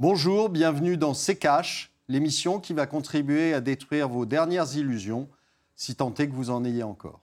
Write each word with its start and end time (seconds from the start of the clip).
Bonjour, 0.00 0.48
bienvenue 0.48 0.96
dans 0.96 1.14
C'est 1.14 1.36
Cash, 1.36 1.92
l'émission 2.08 2.58
qui 2.58 2.72
va 2.72 2.84
contribuer 2.84 3.54
à 3.54 3.60
détruire 3.60 4.08
vos 4.08 4.26
dernières 4.26 4.74
illusions, 4.74 5.28
si 5.76 5.94
tant 5.94 6.12
est 6.14 6.26
que 6.26 6.32
vous 6.32 6.50
en 6.50 6.64
ayez 6.64 6.82
encore. 6.82 7.20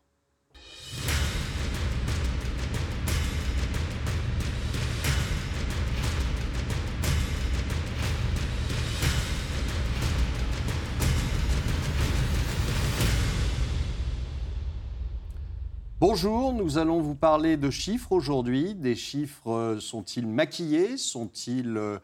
Bonjour, 15.99 16.53
nous 16.53 16.77
allons 16.77 17.01
vous 17.01 17.15
parler 17.15 17.57
de 17.57 17.69
chiffres 17.69 18.13
aujourd'hui. 18.13 18.75
Des 18.75 18.95
chiffres 18.95 19.51
euh, 19.51 19.79
sont-ils 19.81 20.25
maquillés? 20.25 20.95
Sont-ils 20.95 21.99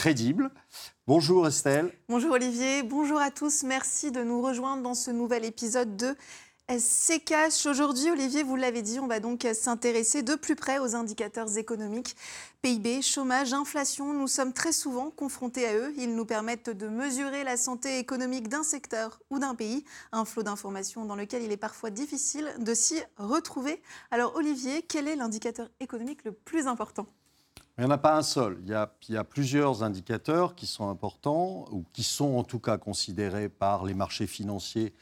crédibles 0.00 0.50
Bonjour 1.06 1.46
Estelle. 1.46 1.92
Bonjour 2.08 2.30
Olivier, 2.30 2.82
bonjour 2.82 3.18
à 3.18 3.30
tous. 3.30 3.64
Merci 3.64 4.10
de 4.10 4.22
nous 4.22 4.40
rejoindre 4.40 4.82
dans 4.82 4.94
ce 4.94 5.10
nouvel 5.10 5.44
épisode 5.44 5.94
de 5.94 6.16
cash. 7.26 7.66
Aujourd'hui, 7.66 8.10
Olivier, 8.10 8.42
vous 8.42 8.56
l'avez 8.56 8.80
dit, 8.80 8.98
on 8.98 9.08
va 9.08 9.20
donc 9.20 9.46
s'intéresser 9.52 10.22
de 10.22 10.36
plus 10.36 10.56
près 10.56 10.78
aux 10.78 10.96
indicateurs 10.96 11.58
économiques. 11.58 12.16
PIB, 12.62 13.02
chômage, 13.02 13.52
inflation, 13.52 14.14
nous 14.14 14.26
sommes 14.26 14.54
très 14.54 14.72
souvent 14.72 15.10
confrontés 15.10 15.66
à 15.66 15.74
eux. 15.74 15.92
Ils 15.98 16.14
nous 16.14 16.24
permettent 16.24 16.70
de 16.70 16.88
mesurer 16.88 17.44
la 17.44 17.58
santé 17.58 17.98
économique 17.98 18.48
d'un 18.48 18.62
secteur 18.62 19.20
ou 19.28 19.38
d'un 19.38 19.54
pays, 19.54 19.84
un 20.12 20.24
flot 20.24 20.44
d'informations 20.44 21.04
dans 21.04 21.16
lequel 21.16 21.42
il 21.42 21.52
est 21.52 21.58
parfois 21.58 21.90
difficile 21.90 22.50
de 22.58 22.72
s'y 22.72 23.02
retrouver. 23.18 23.82
Alors 24.10 24.34
Olivier, 24.36 24.80
quel 24.80 25.08
est 25.08 25.16
l'indicateur 25.16 25.68
économique 25.78 26.24
le 26.24 26.32
plus 26.32 26.66
important? 26.66 27.06
Il 27.80 27.84
n'y 27.84 27.86
en 27.86 27.94
a 27.94 27.98
pas 27.98 28.14
un 28.14 28.22
seul. 28.22 28.58
Il 28.60 28.68
y, 28.68 29.16
a, 29.16 29.24
plusieurs 29.24 29.82
indicateurs 29.82 30.54
qui 30.54 30.66
sont 30.66 30.90
importants, 30.90 31.64
ou 31.72 31.86
qui 31.94 32.02
sont 32.02 32.36
en 32.36 32.44
tout 32.44 32.58
cas 32.58 32.76
considérés 32.76 33.48
par 33.48 33.86
les 33.86 33.94
marchés 33.94 34.26
financiers 34.26 34.94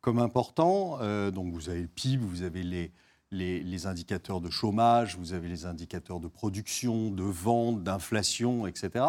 comme 0.00 0.18
important. 0.18 0.98
Euh, 1.00 1.30
donc 1.30 1.52
vous 1.52 1.68
avez 1.68 1.82
le 1.82 1.86
PIB, 1.86 2.26
vous 2.26 2.42
avez 2.42 2.64
les, 2.64 2.90
les, 3.30 3.86
indicateurs 3.86 4.40
de 4.40 4.50
chômage, 4.50 5.16
vous 5.16 5.32
avez 5.32 5.46
les 5.46 5.64
indicateurs 5.64 6.18
de 6.18 6.26
production, 6.26 7.12
de 7.12 7.22
vente, 7.22 7.84
d'inflation, 7.84 8.66
etc. 8.66 9.04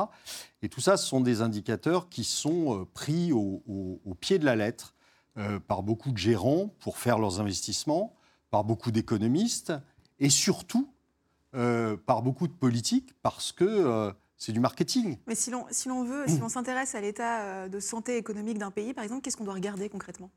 Et 0.61 0.69
tout 0.69 0.81
ça, 0.81 0.95
ce 0.95 1.08
sont 1.08 1.19
des 1.19 1.42
indicateurs 1.42 2.09
qui 2.09 2.23
sont 2.23 2.81
euh, 2.81 2.86
pris 2.86 3.31
au, 3.33 3.64
pied 4.19 4.38
de 4.38 4.45
la 4.45 4.55
lettre 4.55 4.94
euh, 5.38 5.59
par 5.59 5.81
beaucoup 5.81 6.11
de 6.11 6.17
gérants 6.19 6.67
pour 6.77 6.99
faire 6.99 7.17
leurs 7.17 7.39
investissements, 7.39 8.16
par 8.52 8.64
beaucoup 8.66 8.92
d'économistes 8.92 9.73
et 10.19 10.30
surtout 10.30 10.94
par 12.06 12.22
beaucoup 12.22 12.48
de 12.48 12.53
politiques 12.53 13.14
parce 13.22 13.52
que 13.52 14.14
c'est 14.38 14.52
du 14.52 14.59
marketing. 14.59 15.17
Mais 15.28 15.36
si 15.36 15.52
l'on 15.52 15.66
si 15.72 15.88
veut, 15.88 16.28
si 16.28 16.39
l'on 16.39 16.50
s'intéresse 16.50 16.95
à 16.95 17.02
l'état 17.02 17.70
de 17.70 17.80
santé 17.80 18.17
économique 18.17 18.58
d'un 18.58 18.72
pays, 18.72 18.94
par 18.94 19.03
exemple, 19.03 19.22
qu'est-ce 19.22 19.38
qu'on 19.38 19.45
doit 19.45 19.53
regarder 19.53 19.89
concrètement? 19.89 20.30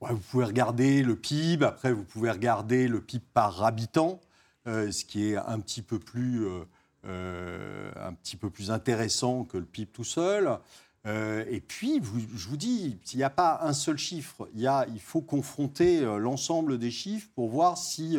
Vous 0.00 0.16
pouvez 0.16 0.46
regarder 0.46 1.02
le 1.02 1.14
PIB, 1.14 1.64
après 1.64 1.92
vous 1.92 2.04
pouvez 2.04 2.30
regarder 2.30 2.88
le 2.88 3.02
PIB 3.02 3.22
par 3.34 3.62
habitant, 3.62 4.20
euh, 4.66 4.90
ce 4.90 5.04
qui 5.04 5.30
est 5.30 5.36
un 5.36 5.60
petit 5.60 5.82
peu 5.82 5.98
plus, 5.98 6.46
euh, 6.46 6.64
euh, 7.04 7.92
un 7.96 8.14
petit 8.14 8.36
peu 8.36 8.48
plus 8.48 8.70
intéressant 8.70 9.44
que 9.44 9.58
le 9.58 9.66
PIB 9.66 9.90
tout 9.92 10.04
seul. 10.04 10.58
Et 11.06 11.62
puis, 11.66 12.00
je 12.34 12.48
vous 12.48 12.56
dis, 12.56 12.98
il 13.12 13.16
n'y 13.16 13.22
a 13.22 13.30
pas 13.30 13.60
un 13.62 13.72
seul 13.72 13.96
chiffre. 13.96 14.48
Il, 14.54 15.00
faut 15.00 15.22
confronter 15.22 16.02
l'ensemble 16.02 16.78
des 16.78 16.90
chiffres 16.90 17.28
pour 17.34 17.48
voir 17.48 17.78
si 17.78 18.18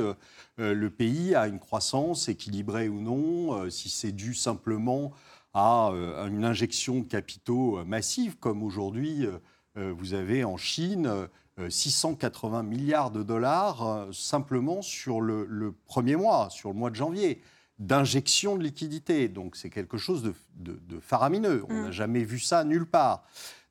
le 0.57 0.89
pays 0.89 1.35
a 1.35 1.47
une 1.47 1.59
croissance 1.59 2.27
équilibrée 2.27 2.89
ou 2.89 2.99
non, 2.99 3.69
si 3.69 3.89
c'est 3.89 4.11
dû 4.11 4.33
simplement 4.33 5.11
à 5.53 5.91
une 6.27 6.43
injection 6.43 6.99
de 6.99 7.05
capitaux 7.05 7.85
massive, 7.85 8.37
comme 8.37 8.63
aujourd'hui 8.63 9.27
vous 9.75 10.13
avez 10.15 10.43
en 10.43 10.57
Chine 10.57 11.29
680 11.69 12.59
euh, 12.59 12.63
milliards 12.63 13.11
de 13.11 13.23
dollars 13.23 13.85
euh, 13.85 14.11
simplement 14.11 14.81
sur 14.81 15.21
le, 15.21 15.75
premier 15.85 16.15
mois, 16.15 16.49
sur 16.49 16.69
le 16.69 16.75
mois 16.75 16.89
de 16.89 16.95
janvier, 16.95 17.41
d'injection 17.81 18.55
de 18.55 18.63
liquidités. 18.63 19.27
Donc 19.27 19.55
c'est 19.55 19.69
quelque 19.69 19.97
chose 19.97 20.23
de, 20.55 20.99
faramineux. 20.99 21.65
On 21.69 21.73
n'a 21.73 21.89
mm. 21.89 21.91
jamais 21.91 22.23
vu 22.23 22.39
ça 22.39 22.63
nulle 22.63 22.85
part. 22.85 23.25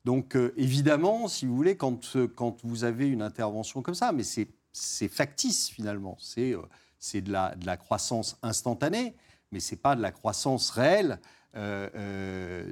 Donc 0.05 0.37
euh, 0.37 0.53
évidemment, 0.57 1.29
si 1.29 1.47
vous 1.47 1.57
voulez, 1.57 1.77
quand, 1.77 2.17
quand 2.35 2.59
vous 2.65 2.85
avez 2.85 3.09
une 3.09 3.23
intervention 3.23 3.83
comme 3.83 3.95
ça, 3.95 4.13
mais 4.13 4.25
c'est 4.25 5.09
factice 5.09 5.69
finalement, 5.69 6.17
c'est 6.21 6.55
c'est 6.99 7.23
de 7.23 7.33
la, 7.33 7.55
de 7.55 7.65
la 7.65 7.79
croissance 7.79 8.37
instantanée, 8.43 9.15
mais 9.53 9.61
ce 9.61 9.75
n'est 9.75 9.81
pas 9.81 9.97
de 9.97 10.03
la 10.03 10.13
croissance 10.13 10.71
réelle, 10.71 11.19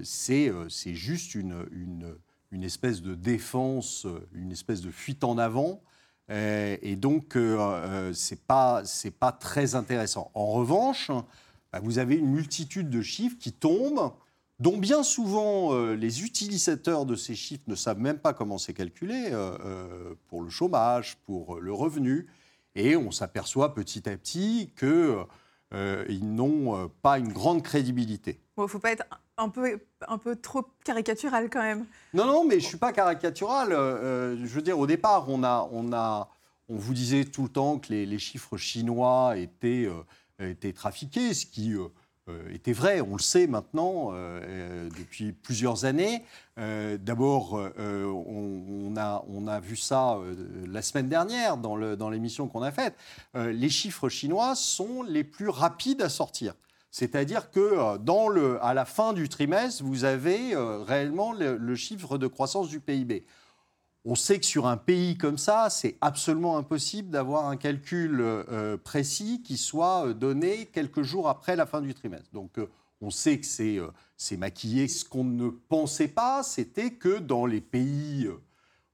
c'est 0.02 0.94
juste 0.94 1.34
une, 1.34 1.66
une 1.72 2.14
une 2.50 2.64
espèce 2.64 3.02
de 3.02 3.14
défense, 3.14 4.06
une 4.32 4.52
espèce 4.52 4.80
de 4.80 4.90
fuite 4.90 5.24
en 5.24 5.38
avant. 5.38 5.82
Euh, 6.30 6.76
et 6.82 6.96
donc, 6.96 7.36
euh, 7.36 7.58
euh, 7.58 8.12
ce 8.12 8.34
n'est 8.34 8.40
pas, 8.46 8.82
pas 9.18 9.32
très 9.32 9.74
intéressant. 9.74 10.30
En 10.34 10.46
revanche, 10.46 11.10
bah, 11.72 11.80
vous 11.82 11.98
avez 11.98 12.16
une 12.16 12.30
multitude 12.30 12.90
de 12.90 13.02
chiffres 13.02 13.36
qui 13.38 13.52
tombent, 13.52 14.12
dont 14.58 14.76
bien 14.76 15.02
souvent 15.02 15.72
les 15.92 16.24
utilisateurs 16.24 17.06
de 17.06 17.14
ces 17.14 17.36
chiffres 17.36 17.62
ne 17.68 17.76
savent 17.76 18.00
même 18.00 18.18
pas 18.18 18.32
comment 18.32 18.58
c'est 18.58 18.74
calculé, 18.74 19.30
pour 20.26 20.42
le 20.42 20.50
chômage, 20.50 21.16
pour 21.26 21.60
le 21.60 21.72
revenu. 21.72 22.26
Et 22.74 22.96
on 22.96 23.12
s'aperçoit 23.12 23.72
petit 23.72 24.08
à 24.08 24.16
petit 24.16 24.72
qu'ils 24.76 26.34
n'ont 26.34 26.90
pas 27.02 27.20
une 27.20 27.32
grande 27.32 27.62
crédibilité. 27.62 28.40
Il 28.56 28.62
ne 28.62 28.66
faut 28.66 28.80
pas 28.80 28.90
être 28.90 29.04
un 29.38 29.48
peu, 29.48 29.80
un 30.06 30.18
peu 30.18 30.36
trop 30.36 30.64
caricatural 30.84 31.48
quand 31.48 31.62
même. 31.62 31.86
Non, 32.12 32.26
non, 32.26 32.44
mais 32.44 32.58
je 32.58 32.64
ne 32.64 32.68
suis 32.68 32.76
pas 32.76 32.92
caricatural. 32.92 33.72
Euh, 33.72 34.36
je 34.36 34.52
veux 34.52 34.62
dire, 34.62 34.78
au 34.78 34.86
départ, 34.86 35.28
on, 35.28 35.42
a, 35.44 35.68
on, 35.72 35.92
a, 35.92 36.28
on 36.68 36.76
vous 36.76 36.92
disait 36.92 37.24
tout 37.24 37.44
le 37.44 37.48
temps 37.48 37.78
que 37.78 37.92
les, 37.92 38.18
chiffres 38.18 38.56
chinois 38.56 39.36
étaient, 39.36 39.86
euh, 39.86 40.50
étaient 40.50 40.72
trafiqués, 40.72 41.32
ce 41.34 41.46
qui 41.46 41.74
euh, 41.74 41.88
était 42.52 42.72
vrai, 42.72 43.00
on 43.00 43.12
le 43.12 43.22
sait 43.22 43.46
maintenant 43.46 44.12
depuis 44.98 45.32
plusieurs 45.32 45.86
années. 45.86 46.24
D'abord, 46.58 47.54
on, 47.78 48.94
a, 48.98 49.24
on 49.28 49.46
a 49.46 49.60
vu 49.60 49.76
ça 49.76 50.18
la 50.66 50.82
semaine 50.82 51.08
dernière 51.08 51.56
dans 51.56 52.10
l'émission 52.10 52.44
dans 52.44 52.50
qu'on 52.52 52.62
a 52.62 52.70
faite. 52.70 52.94
les 53.34 53.70
chiffres 53.70 54.10
chinois 54.10 54.54
sont 54.56 55.02
les 55.02 55.24
plus 55.24 55.48
rapides 55.48 56.02
à 56.02 56.10
sortir. 56.10 56.52
C'est-à-dire 56.90 57.50
que 57.50 57.60
euh, 57.60 58.28
le, 58.30 58.64
à 58.64 58.74
la 58.74 58.84
fin 58.84 59.12
du 59.12 59.28
trimestre, 59.28 59.84
vous 59.84 60.04
avez 60.04 60.54
euh, 60.54 60.82
réellement 60.82 61.32
le, 61.32 61.74
chiffre 61.74 62.18
de 62.18 62.26
croissance 62.26 62.68
du 62.68 62.80
PIB. 62.80 63.24
On 64.04 64.14
sait 64.14 64.38
que 64.38 64.46
sur 64.46 64.66
un 64.66 64.78
pays 64.78 65.18
comme 65.18 65.36
ça, 65.36 65.68
c'est 65.70 65.98
absolument 66.00 66.56
impossible 66.56 67.10
d'avoir 67.10 67.46
un 67.46 67.56
calcul 67.56 68.20
euh, 68.20 68.76
précis 68.78 69.42
qui 69.42 69.58
soit 69.58 70.14
donné 70.14 70.66
quelques 70.66 71.02
jours 71.02 71.28
après 71.28 71.56
la 71.56 71.66
fin 71.66 71.82
du 71.82 71.92
trimestre. 71.92 72.30
Donc 72.32 72.58
on 73.02 73.10
sait 73.10 73.38
que 73.38 73.46
c'est 74.16 74.36
maquillé. 74.36 74.88
Ce 74.88 75.04
qu'on 75.04 75.24
ne 75.24 75.50
pensait 75.50 76.08
pas, 76.08 76.42
c'était 76.42 76.92
que 76.92 77.18
dans 77.18 77.44
les 77.44 77.60
pays 77.60 78.28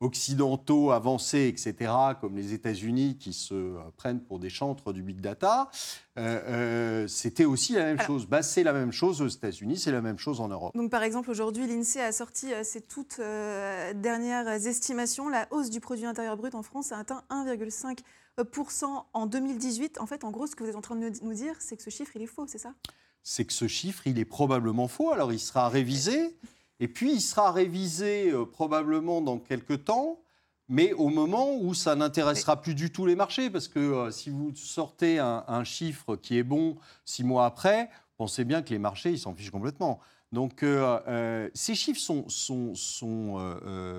occidentaux 0.04 0.91
avancés, 0.91 1.48
etc., 1.48 1.91
comme 2.20 2.37
les 2.37 2.53
États-Unis 2.53 3.16
qui 3.19 3.32
se 3.32 3.54
euh, 3.54 3.78
prennent 3.97 4.20
pour 4.20 4.38
des 4.38 4.50
chantres 4.50 4.92
du 4.92 5.03
big 5.03 5.20
data, 5.20 5.70
euh, 6.19 6.41
euh, 6.47 7.09
c'était 7.09 7.47
aussi 7.47 7.72
la 7.72 7.84
même 7.84 8.00
chose. 8.00 8.26
Bah, 8.26 8.42
c'est 8.42 8.62
la 8.62 8.75
même 8.75 8.92
chose 8.92 9.22
aux 9.22 9.28
États-Unis, 9.28 9.78
c'est 9.78 9.92
la 9.92 10.03
même 10.03 10.19
chose 10.19 10.41
en 10.41 10.48
Europe. 10.48 10.76
Donc, 10.76 10.91
par 10.91 11.03
exemple, 11.03 11.31
aujourd'hui, 11.31 11.66
l'INSEE 11.66 12.00
a 12.00 12.12
sorti 12.12 12.48
ses 12.62 12.82
toutes 12.82 13.19
dernières 13.19 14.48
estimations. 14.48 15.28
La 15.28 15.48
hausse 15.50 15.70
du 15.70 15.81
produit 15.81 16.06
intérieur 16.06 16.36
brut 16.36 16.54
en 16.54 16.62
France 16.62 16.92
a 16.92 16.98
atteint 16.98 17.22
1,5% 17.31 19.04
en 19.12 19.26
2018. 19.26 20.00
En 20.00 20.06
fait, 20.06 20.22
en 20.25 20.31
gros, 20.31 20.47
ce 20.47 20.54
que 20.54 20.62
vous 20.62 20.71
êtes 20.71 20.76
en 20.76 20.82
train 20.82 20.97
de 20.97 21.10
nous 21.22 21.34
dire, 21.34 21.56
c'est 21.60 21.76
que 21.76 21.82
ce 21.82 21.91
chiffre, 21.91 22.12
il 22.15 22.22
est 22.22 22.26
faux, 22.26 22.47
c'est 22.47 22.59
ça? 22.59 22.75
C'est 23.22 23.47
que 23.47 23.54
ce 23.54 23.69
chiffre, 23.69 24.06
il 24.06 24.19
est 24.19 24.26
probablement 24.26 24.86
faux. 24.86 25.10
Alors, 25.10 25.32
il 25.32 25.41
sera 25.41 25.71
révisé. 25.71 26.36
Et 26.81 26.89
puis, 26.89 27.13
il 27.13 27.21
sera 27.21 27.53
révisé 27.53 28.31
euh, 28.31 28.45
probablement 28.45 29.21
dans 29.21 29.39
quelques 29.39 29.84
temps, 29.84 30.21
mais 30.69 30.93
au 30.93 31.09
moment 31.09 31.54
où 31.57 31.75
ça 31.75 31.95
n'intéressera 31.95 32.60
plus 32.60 32.75
du 32.75 32.91
tout 32.91 33.07
les 33.07 33.16
marchés, 33.16 33.51
parce 33.51 33.69
que 33.69 33.78
euh, 33.78 34.10
si 34.10 34.31
vous 34.31 34.53
sortez 34.57 35.19
un, 35.19 35.65
chiffre 35.65 36.16
qui 36.16 36.39
est 36.39 36.43
bon 36.43 36.77
six 37.04 37.22
mois 37.22 37.47
après, 37.47 37.91
pensez 38.16 38.45
bien 38.45 38.63
que 38.63 38.71
les 38.71 38.78
marchés, 38.78 39.10
ils 39.10 39.19
s'en 39.19 39.34
fichent 39.34 39.51
complètement. 39.51 40.01
Donc, 40.33 40.63
euh, 40.63 41.48
ces 41.54 41.77
chiffres 41.77 42.01
sont, 42.01 42.28
sont, 42.28 42.75
sont 42.75 43.57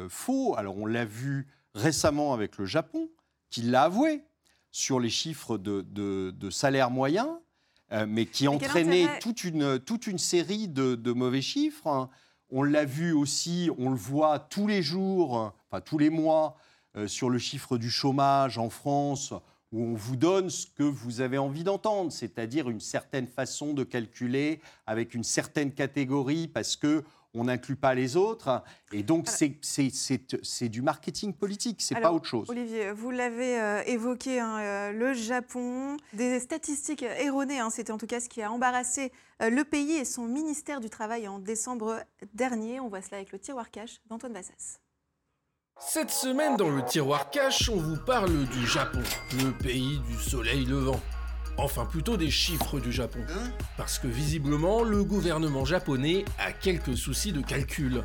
faux. 0.10 0.56
Alors, 0.58 0.78
on 0.78 0.86
l'a 0.86 1.06
vu 1.06 1.48
récemment 1.76 2.34
avec 2.34 2.58
le 2.58 2.66
Japon, 2.66 3.10
qui 3.50 3.62
l'a 3.62 3.84
avoué 3.84 4.24
sur 4.72 5.00
les 5.00 5.10
chiffres 5.10 5.58
de, 5.58 5.82
de, 5.82 6.50
salaire 6.50 6.90
moyen, 6.90 7.40
mais 8.08 8.26
qui 8.26 8.50
entraînait 8.50 9.08
toute 9.22 9.46
une, 9.46 9.80
toute 9.80 10.08
une 10.08 10.18
série 10.18 10.68
de, 10.68 10.96
de 10.96 11.12
mauvais 11.14 11.42
chiffres. 11.42 11.88
Hein. 11.88 12.10
On 12.52 12.64
l'a 12.64 12.86
vu 12.86 13.12
aussi, 13.12 13.70
on 13.78 13.90
le 13.90 13.96
voit 13.96 14.40
tous 14.40 14.68
les 14.68 14.82
jours, 14.82 15.54
enfin 15.70 15.82
tous 15.82 15.98
les 15.98 16.10
mois, 16.10 16.58
euh, 16.96 17.08
sur 17.08 17.30
le 17.30 17.40
chiffre 17.40 17.78
du 17.78 17.90
chômage 17.90 18.58
en 18.58 18.70
France, 18.70 19.34
où 19.72 19.84
on 19.84 19.94
vous 19.96 20.16
donne 20.16 20.50
ce 20.50 20.68
que 20.68 20.84
vous 20.84 21.22
avez 21.22 21.38
envie 21.38 21.64
d'entendre, 21.64 22.12
c'est-à-dire 22.12 22.70
une 22.70 22.80
certaine 22.80 23.28
façon 23.28 23.74
de 23.74 23.84
calculer 23.84 24.62
avec 24.86 25.14
une 25.14 25.24
certaine 25.24 25.74
catégorie 25.74 26.48
parce 26.48 26.76
que 26.76 27.04
on 27.36 27.46
n'inclut 27.46 27.76
pas 27.76 27.94
les 27.94 28.18
autres. 28.18 28.64
Et 28.92 29.04
donc, 29.04 29.28
c'est 29.28 30.70
du 30.70 30.82
marketing 30.82 31.34
politique, 31.34 31.82
c'est 31.82 32.00
pas 32.00 32.12
autre 32.12 32.28
chose. 32.28 32.50
Olivier, 32.50 32.92
vous 32.92 33.12
l'avez 33.12 33.60
euh, 33.60 33.84
évoqué, 33.86 34.40
hein, 34.40 34.58
euh, 34.60 34.92
le 34.92 35.14
Japon, 35.14 35.98
des 36.14 36.40
statistiques 36.40 37.04
erronées, 37.04 37.60
hein, 37.60 37.70
c'était 37.70 37.92
en 37.92 37.98
tout 37.98 38.08
cas 38.08 38.20
ce 38.20 38.30
qui 38.30 38.42
a 38.42 38.52
embarrassé 38.52 39.12
euh, 39.42 39.50
le 39.50 39.64
pays 39.64 39.94
et 39.94 40.06
son 40.06 40.26
ministère 40.26 40.80
du 40.80 40.90
Travail 40.90 41.28
en 41.28 41.40
décembre 41.40 42.00
dernier. 42.34 42.80
On 42.80 42.88
voit 42.88 43.02
cela 43.02 43.18
avec 43.18 43.32
le 43.32 43.40
tiroir 43.40 43.70
cash 43.70 44.00
d'Antoine 44.10 44.34
Bassas. 44.34 44.80
Cette 45.78 46.12
semaine, 46.12 46.56
dans 46.56 46.70
le 46.70 46.86
tiroir 46.86 47.30
cash, 47.32 47.70
on 47.70 47.76
vous 47.76 47.98
parle 48.06 48.46
du 48.46 48.66
Japon, 48.66 49.02
le 49.34 49.52
pays 49.52 50.00
du 50.08 50.16
soleil 50.16 50.64
levant. 50.66 51.02
Enfin 51.58 51.86
plutôt 51.86 52.18
des 52.18 52.30
chiffres 52.30 52.80
du 52.80 52.92
Japon. 52.92 53.20
Hein 53.30 53.52
Parce 53.78 53.98
que 53.98 54.08
visiblement, 54.08 54.84
le 54.84 55.04
gouvernement 55.04 55.66
japonais 55.66 56.26
a 56.38 56.52
quelques 56.52 56.98
soucis 56.98 57.32
de 57.32 57.42
calcul. 57.42 58.04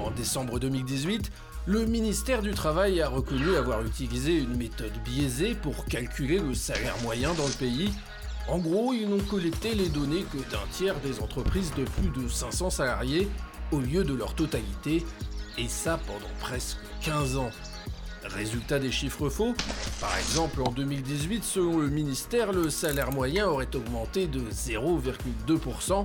En 0.00 0.10
décembre 0.10 0.58
2018, 0.58 1.30
le 1.66 1.84
ministère 1.84 2.40
du 2.40 2.52
Travail 2.52 3.02
a 3.02 3.08
reconnu 3.08 3.54
avoir 3.54 3.84
utilisé 3.84 4.38
une 4.38 4.56
méthode 4.56 4.92
biaisée 5.04 5.54
pour 5.54 5.84
calculer 5.84 6.38
le 6.38 6.54
salaire 6.54 6.94
moyen 7.02 7.34
dans 7.34 7.46
le 7.46 7.52
pays. 7.52 7.90
En 8.48 8.58
gros, 8.58 8.94
ils 8.94 9.08
n'ont 9.08 9.22
collecté 9.24 9.74
les 9.74 9.90
données 9.90 10.24
que 10.32 10.38
d'un 10.50 10.66
tiers 10.72 10.98
des 11.00 11.20
entreprises 11.20 11.72
de 11.74 11.84
plus 11.84 12.22
de 12.22 12.26
500 12.26 12.70
salariés 12.70 13.28
au 13.70 13.80
lieu 13.80 14.02
de 14.02 14.14
leur 14.14 14.34
totalité, 14.34 15.04
et 15.58 15.68
ça 15.68 16.00
pendant 16.06 16.32
presque 16.40 16.78
15 17.02 17.36
ans. 17.36 17.50
Résultat 18.34 18.78
des 18.78 18.90
chiffres 18.90 19.28
faux 19.28 19.54
Par 20.00 20.16
exemple, 20.18 20.62
en 20.62 20.70
2018, 20.70 21.42
selon 21.44 21.78
le 21.78 21.88
ministère, 21.88 22.52
le 22.52 22.70
salaire 22.70 23.10
moyen 23.12 23.46
aurait 23.46 23.74
augmenté 23.74 24.26
de 24.26 24.40
0,2%. 24.40 26.04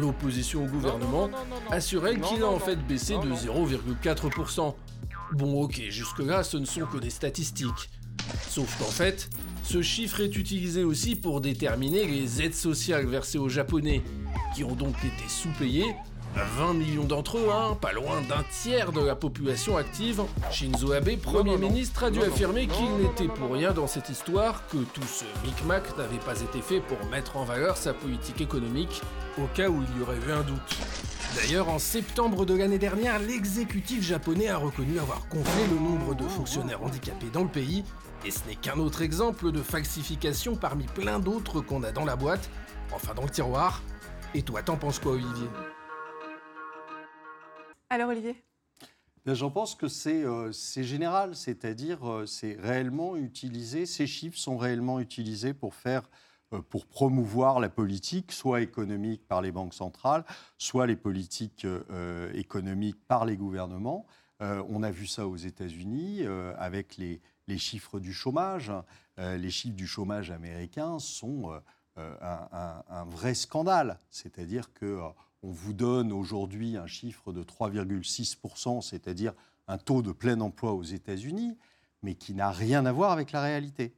L'opposition 0.00 0.64
au 0.64 0.66
gouvernement 0.66 1.30
assurait 1.70 2.18
qu'il 2.18 2.42
a 2.42 2.48
en 2.48 2.58
fait 2.58 2.76
baissé 2.76 3.14
de 3.14 3.30
0,4%. 3.30 4.74
Bon 5.32 5.62
ok, 5.62 5.80
jusque-là, 5.88 6.42
ce 6.44 6.56
ne 6.56 6.64
sont 6.64 6.86
que 6.86 6.98
des 6.98 7.10
statistiques. 7.10 7.90
Sauf 8.48 8.78
qu'en 8.78 8.90
fait, 8.90 9.28
ce 9.62 9.82
chiffre 9.82 10.20
est 10.20 10.36
utilisé 10.36 10.82
aussi 10.82 11.14
pour 11.14 11.40
déterminer 11.40 12.06
les 12.06 12.42
aides 12.42 12.54
sociales 12.54 13.06
versées 13.06 13.38
aux 13.38 13.48
Japonais, 13.48 14.02
qui 14.54 14.64
ont 14.64 14.74
donc 14.74 14.96
été 14.98 15.28
sous-payés 15.28 15.94
20 16.34 16.74
millions 16.74 17.04
d'entre 17.04 17.38
eux, 17.38 17.48
hein, 17.52 17.76
pas 17.80 17.92
loin 17.92 18.20
d'un 18.22 18.42
tiers 18.50 18.92
de 18.92 19.00
la 19.00 19.14
population 19.14 19.76
active, 19.76 20.22
Shinzo 20.50 20.92
Abe, 20.92 21.16
Premier 21.16 21.56
ministre, 21.56 22.04
a 22.04 22.10
dû 22.10 22.20
affirmer 22.22 22.66
qu'il 22.66 22.90
n'était 22.96 23.28
pour 23.28 23.52
rien 23.52 23.72
dans 23.72 23.86
cette 23.86 24.08
histoire, 24.08 24.66
que 24.68 24.78
tout 24.78 25.02
ce 25.02 25.24
micmac 25.46 25.96
n'avait 25.96 26.18
pas 26.18 26.40
été 26.40 26.60
fait 26.60 26.80
pour 26.80 26.98
mettre 27.06 27.36
en 27.36 27.44
valeur 27.44 27.76
sa 27.76 27.94
politique 27.94 28.40
économique, 28.40 29.02
au 29.38 29.46
cas 29.54 29.68
où 29.68 29.82
il 29.82 30.00
y 30.00 30.02
aurait 30.02 30.16
eu 30.16 30.32
un 30.32 30.42
doute. 30.42 30.78
D'ailleurs, 31.36 31.68
en 31.68 31.78
septembre 31.78 32.44
de 32.44 32.54
l'année 32.54 32.78
dernière, 32.78 33.18
l'exécutif 33.18 34.02
japonais 34.02 34.48
a 34.48 34.56
reconnu 34.56 34.98
avoir 34.98 35.20
gonflé 35.28 35.66
le 35.70 35.76
nombre 35.76 36.14
de 36.14 36.24
fonctionnaires 36.24 36.82
handicapés 36.82 37.30
dans 37.32 37.42
le 37.42 37.48
pays, 37.48 37.84
et 38.24 38.30
ce 38.30 38.40
n'est 38.48 38.56
qu'un 38.56 38.78
autre 38.78 39.02
exemple 39.02 39.52
de 39.52 39.62
falsification 39.62 40.56
parmi 40.56 40.84
plein 40.84 41.20
d'autres 41.20 41.60
qu'on 41.60 41.82
a 41.84 41.92
dans 41.92 42.04
la 42.04 42.16
boîte, 42.16 42.50
enfin 42.92 43.14
dans 43.14 43.22
le 43.22 43.30
tiroir. 43.30 43.82
Et 44.34 44.42
toi, 44.42 44.62
t'en 44.62 44.76
penses 44.76 44.98
quoi, 44.98 45.12
Olivier? 45.12 45.48
Alors 47.90 48.10
Olivier? 48.10 48.36
Ben, 49.24 49.34
J'en 49.34 49.50
pense 49.50 49.74
que 49.74 49.88
c'est 49.88 50.22
euh, 50.22 50.52
général, 50.52 51.34
c'est-à-dire 51.34 52.06
euh, 52.06 52.26
c'est 52.26 52.58
réellement 52.60 53.16
utilisé, 53.16 53.86
ces 53.86 54.06
chiffres 54.06 54.36
sont 54.36 54.58
réellement 54.58 55.00
utilisés 55.00 55.54
pour 55.54 55.74
faire 55.74 56.02
euh, 56.52 56.60
pour 56.60 56.86
promouvoir 56.86 57.58
la 57.58 57.70
politique, 57.70 58.32
soit 58.32 58.60
économique 58.60 59.26
par 59.26 59.40
les 59.40 59.50
banques 59.50 59.72
centrales, 59.72 60.26
soit 60.58 60.86
les 60.86 60.96
politiques 60.96 61.66
économiques 62.34 63.02
par 63.08 63.24
les 63.24 63.36
gouvernements. 63.36 64.06
on 64.40 64.82
a 64.82 64.90
vu 64.90 65.06
ça 65.06 65.26
aux 65.26 65.36
États-Unis 65.36 66.26
avec 66.58 66.98
les, 66.98 67.22
les, 67.46 67.56
chiffres 67.56 67.98
du 67.98 68.12
chômage. 68.12 68.70
les 69.16 69.50
chiffres 69.50 69.76
du 69.76 69.86
chômage 69.86 70.30
américain 70.30 70.98
sont 70.98 71.50
un, 71.96 72.82
un, 72.88 73.04
vrai 73.04 73.34
scandale. 73.34 73.98
C'est-à-dire 74.10 74.72
que 74.74 75.00
on 75.44 75.50
vous 75.50 75.74
donne 75.74 76.10
aujourd'hui 76.10 76.78
un 76.78 76.86
chiffre 76.86 77.30
de 77.32 77.42
3,6%, 77.42 78.80
c'est-à-dire 78.80 79.34
un 79.68 79.76
taux 79.76 80.00
de 80.00 80.10
plein 80.10 80.40
emploi 80.40 80.72
aux 80.72 80.82
États-Unis, 80.82 81.58
mais 82.02 82.14
qui 82.14 82.34
n'a 82.34 82.50
rien 82.50 82.86
à 82.86 82.92
voir 82.92 83.12
avec 83.12 83.30
la 83.32 83.42
réalité. 83.42 83.94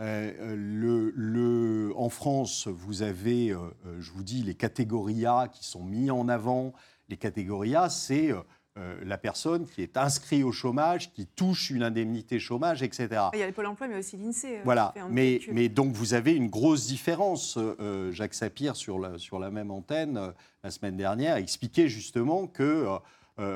Euh, 0.00 0.54
le, 0.54 1.92
en 1.96 2.10
France, 2.10 2.68
vous 2.68 3.02
avez, 3.02 3.52
euh, 3.52 3.70
je 4.00 4.10
vous 4.12 4.22
dis, 4.22 4.42
les 4.42 4.54
catégories 4.54 5.24
A 5.24 5.48
qui 5.48 5.64
sont 5.64 5.82
mis 5.82 6.10
en 6.10 6.28
avant. 6.28 6.74
Les 7.08 7.16
catégories 7.16 7.74
A, 7.74 7.88
c'est 7.88 8.30
euh, 8.78 8.96
la 9.04 9.18
personne 9.18 9.66
qui 9.66 9.82
est 9.82 9.98
inscrite 9.98 10.42
au 10.42 10.50
chômage, 10.50 11.12
qui 11.12 11.26
touche 11.26 11.68
une 11.68 11.82
indemnité 11.82 12.38
chômage, 12.38 12.82
etc. 12.82 13.24
Il 13.34 13.38
y 13.38 13.42
a 13.42 13.46
le 13.46 13.52
Pôle 13.52 13.66
emploi, 13.66 13.86
mais 13.86 13.98
aussi 13.98 14.16
l'INSEE. 14.16 14.60
Euh, 14.60 14.62
voilà, 14.64 14.94
mais, 15.10 15.42
mais, 15.52 15.68
donc 15.68 15.92
vous 15.92 16.14
avez 16.14 16.34
une 16.34 16.48
grosse 16.48 16.86
différence. 16.86 17.58
Euh, 17.58 18.10
Jacques 18.12 18.32
Sapir, 18.32 18.74
sur 18.74 18.98
la, 18.98 19.18
sur 19.18 19.38
la 19.38 19.50
même 19.50 19.70
antenne, 19.70 20.32
la 20.64 20.70
semaine 20.70 20.96
dernière, 20.96 21.36
expliquait 21.36 21.88
justement 21.88 22.46
que 22.46 22.86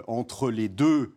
entre 0.06 0.50
les 0.50 0.68
deux 0.68 1.14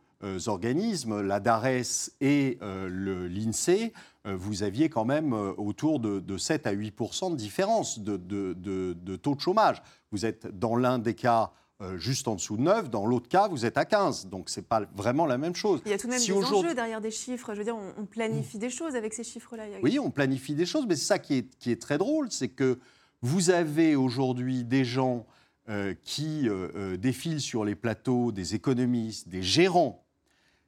organismes, 0.47 1.21
la 1.21 1.41
DARES 1.41 2.11
et 2.21 2.57
l'INSEE, 2.61 3.91
vous 4.23 4.63
aviez 4.63 4.87
quand 4.87 5.05
même 5.05 5.33
autour 5.33 5.99
de, 5.99 6.37
7 6.37 6.67
à 6.67 6.73
8% 6.73 7.31
de 7.31 7.35
différence 7.35 7.99
de, 7.99 8.15
de, 8.15 9.15
taux 9.17 9.35
de 9.35 9.41
chômage. 9.41 9.81
Vous 10.11 10.25
êtes 10.25 10.47
dans 10.57 10.77
l'un 10.77 10.99
des 10.99 11.15
cas 11.15 11.51
euh, 11.81 11.97
juste 11.97 12.27
en 12.27 12.35
dessous 12.35 12.57
de 12.57 12.63
9. 12.63 12.89
Dans 12.89 13.05
l'autre 13.05 13.29
cas, 13.29 13.47
vous 13.47 13.65
êtes 13.65 13.77
à 13.77 13.85
15. 13.85 14.27
Donc, 14.27 14.49
ce 14.49 14.59
n'est 14.59 14.65
pas 14.65 14.81
vraiment 14.95 15.25
la 15.25 15.37
même 15.37 15.55
chose. 15.55 15.81
Il 15.85 15.91
y 15.91 15.93
a 15.93 15.97
tout 15.97 16.07
de 16.07 16.11
même 16.11 16.21
des 16.21 16.31
enjeux 16.33 16.73
derrière 16.73 16.99
des 16.99 17.11
chiffres. 17.11 17.53
Je 17.53 17.59
veux 17.59 17.63
dire, 17.63 17.77
on, 17.77 18.05
planifie 18.05 18.57
des 18.57 18.69
choses 18.69 18.95
avec 18.95 19.13
ces 19.13 19.23
chiffres-là. 19.23 19.63
Oui, 19.81 19.97
on 19.97 20.11
planifie 20.11 20.55
des 20.55 20.65
choses, 20.65 20.85
mais 20.87 20.95
c'est 20.97 21.05
ça 21.05 21.19
qui 21.19 21.35
est, 21.35 21.57
qui 21.57 21.71
est, 21.71 21.81
très 21.81 21.97
drôle, 21.97 22.31
c'est 22.31 22.49
que 22.49 22.79
vous 23.21 23.49
avez 23.49 23.95
aujourd'hui 23.95 24.65
des 24.65 24.83
gens 24.83 25.25
euh, 25.69 25.93
qui 26.03 26.49
euh, 26.49 26.97
défilent 26.97 27.41
sur 27.41 27.63
les 27.63 27.75
plateaux, 27.75 28.31
des 28.31 28.55
économistes, 28.55 29.29
des 29.29 29.43
gérants, 29.43 30.03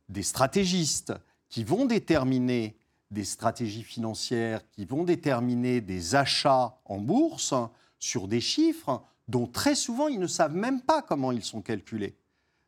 des 0.08 0.24
stratégistes, 0.24 1.14
qui 1.50 1.66
vont 1.66 1.86
déterminer 1.86 2.78
des 3.12 3.26
stratégies 3.26 3.84
financières, 3.84 4.62
qui 4.70 4.86
vont 4.86 5.04
déterminer 5.04 5.82
des 5.82 6.16
achats 6.16 6.80
en 6.86 7.00
bourse 7.00 7.54
sur 8.00 8.28
des 8.28 8.40
chiffres 8.40 9.04
dont 9.32 9.48
très 9.48 9.76
souvent 9.76 10.08
ils 10.08 10.20
ne 10.20 10.28
savent 10.28 10.56
même 10.56 10.82
pas 10.82 11.02
comment 11.02 11.32
ils 11.32 11.44
sont 11.44 11.62
calculés. 11.62 12.16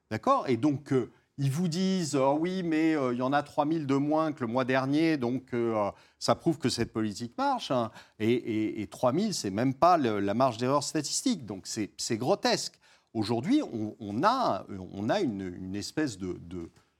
D'accord? 0.10 0.47
Et 0.47 0.57
donc, 0.57 0.94
euh, 0.94 1.11
ils 1.37 1.52
vous 1.52 1.68
disent 1.68 2.16
oh 2.16 2.37
oui, 2.40 2.64
mais 2.64 2.95
euh, 2.95 3.14
il 3.14 3.19
y 3.19 3.21
en 3.21 3.33
a 3.33 3.44
3000 3.44 3.85
de 3.85 3.95
moins 3.95 4.31
que 4.31 4.42
le 4.42 4.47
mois 4.47 4.66
dernier, 4.66 5.18
donc 5.18 5.54
euh, 5.54 5.92
ça 6.19 6.35
prouve 6.35 6.57
que 6.57 6.69
cette 6.69 6.94
politique 6.94 7.37
marche. 7.37 7.71
Hein. 7.71 7.92
Et, 8.19 8.81
et, 8.81 8.87
3000, 8.87 9.33
c'est 9.33 9.49
même 9.49 9.73
pas 9.73 9.97
la 9.97 10.33
marge 10.33 10.57
d'erreur 10.57 10.83
statistique, 10.83 11.45
donc 11.45 11.66
c'est 11.66 12.18
grotesque. 12.18 12.80
Aujourd'hui, 13.14 13.61
on, 13.99 14.23
a, 14.23 14.66
une, 15.21 15.76
espèce 15.76 16.18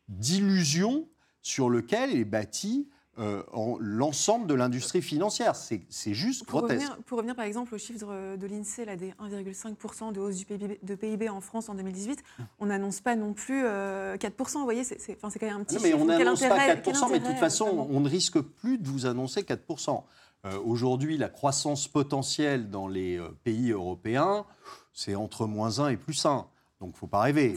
d'illusion 0.08 0.92
de, 0.92 1.06
sur 1.42 1.70
lequel 1.70 2.16
est 2.16 2.26
bâti 2.26 2.88
euh, 3.20 3.44
l'ensemble 3.80 4.48
de 4.48 4.56
l'industrie 4.56 5.04
financière. 5.04 5.56
C'est 5.56 6.14
juste 6.14 6.48
pour 6.48 6.62
grotesque. 6.62 6.82
Revenir, 6.82 7.04
pour 7.04 7.18
revenir 7.20 7.36
par 7.36 7.46
exemple 7.46 7.76
au 7.76 7.78
chiffre 7.78 8.36
de 8.36 8.48
l'INSEE, 8.48 8.98
des 8.98 9.12
1,5% 9.12 10.14
de 10.14 10.20
hausse 10.20 10.38
du 10.38 10.46
PIB, 10.46 10.80
de 10.82 10.96
PIB 10.96 11.30
en 11.30 11.40
France 11.40 11.70
en 11.70 11.76
2018, 11.76 12.24
on 12.60 12.66
n'annonce 12.66 13.02
pas 13.02 13.16
non 13.16 13.34
plus 13.34 13.62
4%. 13.62 13.66
Euh, 13.66 14.20
vous 14.56 14.64
voyez, 14.64 14.84
c'est 14.84 15.16
quand 15.22 15.42
même 15.44 15.58
un 15.58 15.64
petit 15.64 15.76
non, 15.76 15.82
mais 15.84 15.94
On 15.94 16.06
n'annonce 16.06 16.42
pas 16.42 16.74
4%, 16.74 17.12
mais 17.12 17.20
de 17.20 17.26
toute 17.26 17.36
façon, 17.36 17.88
on 17.92 18.00
ne 18.00 18.10
risque 18.10 18.40
plus 18.40 18.80
de 18.80 18.88
vous 18.88 19.06
annoncer 19.06 19.42
4%. 19.42 20.04
Euh, 20.46 20.60
aujourd'hui, 20.66 21.18
la 21.18 21.30
croissance 21.30 21.88
potentielle 21.88 22.72
dans 22.72 22.88
les 22.88 23.22
pays 23.44 23.72
européens, 23.72 24.46
c'est 24.92 25.14
entre 25.14 25.46
moins 25.46 25.80
1 25.80 25.90
et 25.90 25.98
plus 25.98 26.26
1. 26.26 26.48
Donc, 26.84 26.92
il 26.92 26.96
ne 26.96 27.00
faut 27.00 27.08
pas 27.08 27.22
rêver. 27.22 27.56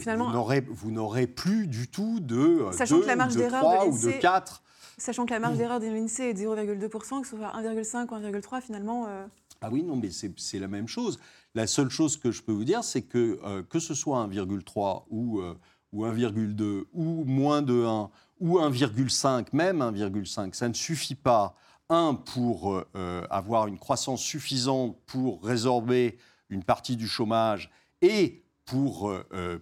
vous 0.69 0.91
n'aurez 0.91 1.27
plus 1.27 1.67
du 1.67 1.89
tout 1.89 2.21
de 2.21 2.27
2, 2.27 2.69
que 2.69 3.05
la 3.05 3.17
marge 3.17 3.35
de 3.35 3.45
3 3.45 3.87
ou 3.87 3.99
de 3.99 4.11
4. 4.11 4.63
Sachant 4.97 5.25
que 5.25 5.33
la 5.33 5.39
marge 5.39 5.57
d'erreur 5.57 5.81
de 5.81 5.85
l'INSEE 5.85 6.29
est 6.29 6.33
de 6.33 6.39
0,2%, 6.39 7.21
que 7.21 7.27
ce 7.27 7.35
soit 7.35 7.51
1,5 7.51 8.07
ou 8.07 8.15
1,3 8.15 8.61
finalement. 8.61 9.05
Euh, 9.09 9.25
ah 9.61 9.69
oui, 9.69 9.83
non, 9.83 9.97
mais 9.97 10.11
c'est 10.11 10.59
la 10.59 10.69
même 10.69 10.87
chose. 10.87 11.19
La 11.55 11.67
seule 11.67 11.89
chose 11.89 12.15
que 12.15 12.31
je 12.31 12.41
peux 12.41 12.53
vous 12.53 12.63
dire, 12.63 12.85
c'est 12.85 13.01
que 13.01 13.37
euh, 13.43 13.63
que 13.63 13.79
ce 13.79 13.93
soit 13.93 14.25
1,3 14.25 15.03
ou, 15.09 15.41
euh, 15.41 15.55
ou 15.91 16.05
1,2 16.05 16.85
ou 16.93 17.25
moins 17.25 17.61
de 17.61 17.83
1 17.83 18.09
ou 18.39 18.59
1,5, 18.59 19.47
même 19.51 19.81
1,5, 19.81 20.53
ça 20.53 20.69
ne 20.69 20.73
suffit 20.73 21.15
pas, 21.15 21.55
un, 21.89 22.15
pour 22.15 22.83
avoir 23.29 23.67
une 23.67 23.79
croissance 23.79 24.21
suffisante 24.21 24.97
pour 25.05 25.43
résorber 25.43 26.17
une 26.49 26.63
partie 26.63 26.97
du 26.97 27.07
chômage 27.07 27.71
et 28.01 28.43
pour 28.67 29.11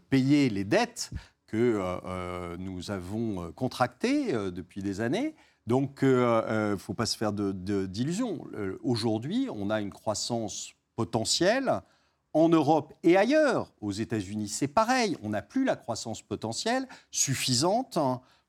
payer 0.10 0.50
les 0.50 0.66
dettes 0.66 1.12
que 1.48 1.58
euh, 1.58 2.00
euh, 2.06 2.58
nous 2.58 2.92
avons 2.92 3.44
euh, 3.44 3.52
contracté 3.52 4.34
depuis 4.34 4.82
des 4.82 5.02
années. 5.02 5.36
Donc, 5.68 6.00
il 6.04 6.08
ne 6.08 6.76
faut 6.78 6.94
pas 6.94 7.08
se 7.08 7.18
faire 7.18 7.34
d'illusions. 7.34 8.46
Aujourd'hui, 8.84 9.48
on 9.52 9.72
a 9.72 9.82
une 9.82 9.90
croissance 9.90 10.74
potentielle 10.96 11.82
en 12.34 12.50
Europe 12.50 12.94
et 13.02 13.18
ailleurs. 13.18 13.72
Aux 13.82 13.92
États-Unis, 13.92 14.48
c'est 14.48 14.68
pareil. 14.68 15.18
On 15.24 15.30
n'a 15.30 15.42
plus 15.42 15.64
la 15.64 15.76
croissance 15.76 16.22
potentielle 16.22 16.88
suffisante 17.10 17.98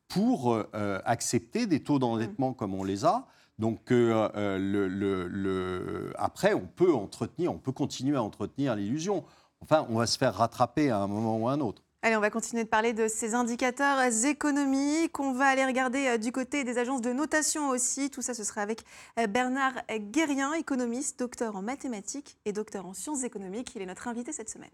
pour 0.09 0.63
accepter 0.75 1.67
des 1.67 1.83
taux 1.83 1.99
d'endettement 1.99 2.53
comme 2.53 2.75
on 2.75 2.85
les 2.85 3.07
a. 3.07 3.27
Donc 3.59 3.91
euh, 3.91 4.29
euh, 4.37 6.13
après, 6.17 6.53
on 6.53 6.67
peut 6.67 6.95
entretenir, 6.95 7.53
on 7.53 7.59
peut 7.59 7.73
continuer 7.73 8.17
à 8.17 8.23
entretenir 8.23 8.77
l'illusion. 8.77 9.25
Enfin, 9.69 9.85
on 9.91 9.99
va 9.99 10.07
se 10.07 10.17
faire 10.17 10.33
rattraper 10.33 10.91
à 10.91 10.99
un 10.99 11.09
moment 11.09 11.39
ou 11.39 11.49
à 11.49 11.53
un 11.53 11.61
autre. 11.61 11.83
Allez, 12.03 12.15
on 12.15 12.21
va 12.21 12.31
continuer 12.31 12.63
de 12.63 12.69
parler 12.69 12.93
de 12.93 13.09
ces 13.09 13.35
indicateurs 13.35 14.01
économiques. 14.25 15.19
On 15.19 15.33
va 15.33 15.47
aller 15.47 15.65
regarder 15.65 16.07
euh, 16.07 16.19
du 16.19 16.31
côté 16.31 16.63
des 16.63 16.79
agences 16.79 17.01
de 17.01 17.13
notation 17.13 17.71
aussi. 17.71 18.09
Tout 18.09 18.23
ça, 18.23 18.33
ce 18.33 18.45
sera 18.45 18.61
avec 18.61 18.85
Bernard 19.29 19.75
Guérien, 19.91 20.53
économiste, 20.53 21.19
docteur 21.19 21.57
en 21.57 21.63
mathématiques 21.63 22.37
et 22.45 22.53
docteur 22.53 22.87
en 22.87 22.95
sciences 22.95 23.25
économiques. 23.25 23.73
Il 23.75 23.83
est 23.83 23.87
notre 23.87 24.07
invité 24.07 24.33
cette 24.33 24.51
semaine. 24.51 24.71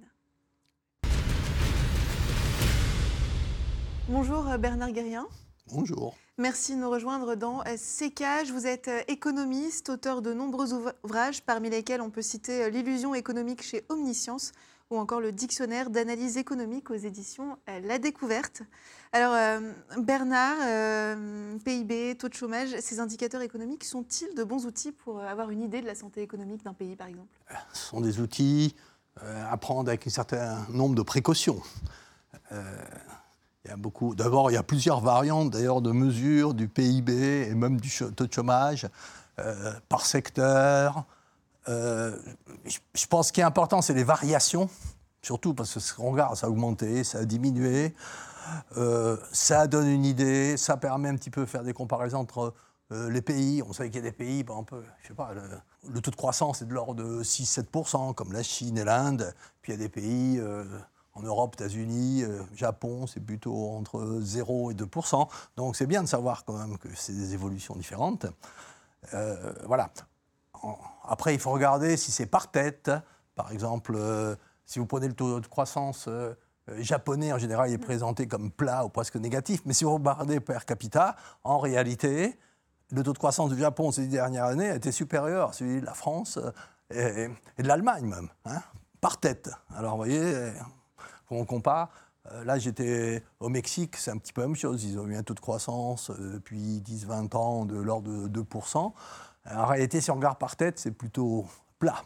Bonjour 4.10 4.44
Bernard 4.58 4.92
Guérien. 4.92 5.26
Bonjour. 5.68 6.14
Merci 6.38 6.74
de 6.74 6.80
nous 6.80 6.90
rejoindre 6.90 7.34
dans 7.34 7.60
CK. 7.60 8.24
Vous 8.52 8.66
êtes 8.66 8.88
euh, 8.88 9.00
économiste, 9.06 9.90
auteur 9.90 10.22
de 10.22 10.32
nombreux 10.34 10.72
ouvrages, 10.72 11.42
parmi 11.42 11.70
lesquels 11.70 12.00
on 12.00 12.10
peut 12.10 12.22
citer 12.22 12.64
euh, 12.64 12.68
L'illusion 12.68 13.14
économique 13.14 13.62
chez 13.62 13.84
Omniscience 13.88 14.52
ou 14.92 14.98
encore 14.98 15.20
le 15.20 15.32
dictionnaire 15.32 15.90
d'analyse 15.90 16.36
économique 16.36 16.90
aux 16.90 16.94
éditions 16.94 17.56
euh, 17.68 17.80
La 17.80 17.98
Découverte. 17.98 18.62
Alors, 19.14 19.36
Bernard, 19.98 20.56
PIB, 21.66 22.16
taux 22.16 22.30
de 22.30 22.34
chômage, 22.34 22.68
ces 22.80 22.98
indicateurs 22.98 23.42
économiques 23.42 23.84
sont-ils 23.84 24.34
de 24.34 24.42
bons 24.42 24.64
outils 24.64 24.90
pour 24.90 25.20
avoir 25.20 25.50
une 25.50 25.60
idée 25.60 25.82
de 25.82 25.86
la 25.86 25.94
santé 25.94 26.22
économique 26.22 26.64
d'un 26.64 26.72
pays, 26.72 26.96
par 26.96 27.08
exemple? 27.08 27.28
Ce 27.74 27.88
sont 27.88 28.00
des 28.00 28.20
outils 28.20 28.74
à 29.20 29.54
prendre 29.58 29.90
avec 29.90 30.06
un 30.06 30.10
certain 30.10 30.64
nombre 30.70 30.94
de 30.94 31.02
précautions. 31.02 31.60
Il 33.64 33.68
y 33.68 33.70
a 33.70 33.76
beaucoup. 33.76 34.14
D'abord, 34.14 34.50
il 34.50 34.54
y 34.54 34.56
a 34.56 34.62
plusieurs 34.62 35.00
variantes 35.00 35.50
d'ailleurs 35.50 35.82
de 35.82 35.92
mesures 35.92 36.52
du 36.52 36.66
PIB 36.66 37.12
et 37.48 37.54
même 37.54 37.80
du 37.80 37.90
taux 38.16 38.26
de 38.26 38.32
chômage 38.32 38.88
euh, 39.38 39.72
par 39.88 40.04
secteur. 40.04 41.04
Euh, 41.68 42.16
je 42.94 43.06
pense 43.06 43.30
qu'il 43.30 43.42
est 43.42 43.46
important, 43.46 43.82
c'est 43.82 43.94
les 43.94 44.04
variations, 44.04 44.68
surtout 45.22 45.54
parce 45.54 45.74
que 45.74 45.80
ce 45.80 45.94
qu'on 45.94 46.12
regarde, 46.12 46.36
ça 46.36 46.46
a 46.46 46.50
augmenté, 46.50 47.04
ça 47.04 47.18
a 47.18 47.24
diminué. 47.24 47.94
Euh, 48.76 49.16
ça 49.32 49.66
donne 49.68 49.88
une 49.88 50.04
idée, 50.04 50.56
ça 50.56 50.76
permet 50.76 51.08
un 51.08 51.16
petit 51.16 51.30
peu 51.30 51.42
de 51.42 51.46
faire 51.46 51.62
des 51.62 51.72
comparaisons 51.72 52.18
entre 52.18 52.54
les 52.90 53.22
pays. 53.22 53.62
On 53.62 53.72
sait 53.72 53.86
qu'il 53.86 54.04
y 54.04 54.06
a 54.06 54.10
des 54.10 54.12
pays, 54.12 54.44
par 54.44 54.56
exemple, 54.56 54.74
je 55.02 55.08
sais 55.08 55.14
pas, 55.14 55.30
le, 55.32 56.00
taux 56.02 56.10
de 56.10 56.16
croissance 56.16 56.60
est 56.60 56.66
de 56.66 56.74
l'ordre 56.74 57.02
de 57.02 57.22
6-7%, 57.22 58.12
comme 58.12 58.32
la 58.32 58.42
Chine 58.42 58.76
et 58.76 58.84
l'Inde. 58.84 59.34
Puis 59.62 59.72
il 59.72 59.76
y 59.76 59.80
a 59.80 59.82
des 59.82 59.88
pays 59.88 60.38
en 61.14 61.22
Europe, 61.22 61.54
États-Unis, 61.54 62.22
euh, 62.22 62.42
Japon, 62.54 63.06
c'est 63.06 63.20
plutôt 63.20 63.70
entre 63.70 64.18
0 64.20 64.70
et 64.70 64.74
2% 64.74 65.28
Donc 65.56 65.76
c'est 65.76 65.86
bien 65.86 66.02
de 66.02 66.08
savoir 66.08 66.44
quand 66.44 66.56
même 66.56 66.78
que 66.78 66.88
c'est 66.94 67.12
des 67.12 67.34
évolutions 67.34 67.76
différentes. 67.76 68.26
Euh, 69.14 69.52
voilà. 69.66 69.90
Après, 71.04 71.34
il 71.34 71.40
faut 71.40 71.50
regarder 71.50 71.96
si 71.96 72.12
c'est 72.12 72.26
par 72.26 72.50
tête. 72.50 72.90
Par 73.34 73.52
exemple, 73.52 73.94
euh, 73.96 74.36
si 74.66 74.78
vous 74.78 74.86
prenez 74.86 75.08
le 75.08 75.14
taux 75.14 75.40
de 75.40 75.46
croissance 75.46 76.08
japonais, 76.78 77.32
en 77.32 77.38
général, 77.38 77.70
il 77.70 77.74
est 77.74 77.78
présenté 77.78 78.26
comme 78.26 78.50
plat 78.50 78.84
ou 78.84 78.88
presque 78.88 79.16
négatif. 79.16 79.62
Mais 79.66 79.72
si 79.72 79.84
vous 79.84 79.94
regardez 79.94 80.40
per 80.40 80.60
capita, 80.66 81.16
en 81.44 81.58
réalité, 81.58 82.38
le 82.90 83.02
taux 83.02 83.12
de 83.12 83.18
croissance 83.18 83.50
du 83.50 83.58
Japon 83.58 83.90
ces 83.90 84.06
dernières 84.06 84.44
années 84.44 84.70
a 84.70 84.76
été 84.76 84.92
supérieur 84.92 85.50
à 85.50 85.52
celui 85.52 85.80
de 85.80 85.86
la 85.86 85.94
France 85.94 86.38
et, 86.90 87.28
de 87.58 87.68
l'Allemagne 87.68 88.06
même, 88.06 88.28
hein, 88.44 88.60
par 89.00 89.18
tête. 89.18 89.50
Alors, 89.74 89.92
vous 89.92 90.04
voyez, 90.04 90.52
on 91.30 91.44
compare, 91.44 91.90
euh, 92.30 92.44
là 92.44 92.58
j'étais 92.58 93.24
au 93.40 93.48
Mexique, 93.48 93.96
c'est 93.96 94.10
un 94.10 94.18
petit 94.18 94.32
peu 94.32 94.42
la 94.42 94.46
même 94.46 94.56
chose. 94.56 94.84
Ils 94.84 94.98
ont 94.98 95.06
eu 95.06 95.16
un 95.16 95.22
taux 95.22 95.34
de 95.34 95.40
croissance 95.40 96.10
euh, 96.10 96.34
depuis 96.34 96.80
10-20 96.80 97.36
ans 97.36 97.64
de 97.64 97.76
l'ordre 97.76 98.28
de 98.28 98.42
2%. 98.42 98.92
En 99.50 99.66
réalité, 99.66 100.00
si 100.00 100.10
on 100.10 100.16
regarde 100.16 100.38
par 100.38 100.56
tête, 100.56 100.78
c'est 100.78 100.92
plutôt 100.92 101.46
plat. 101.78 102.02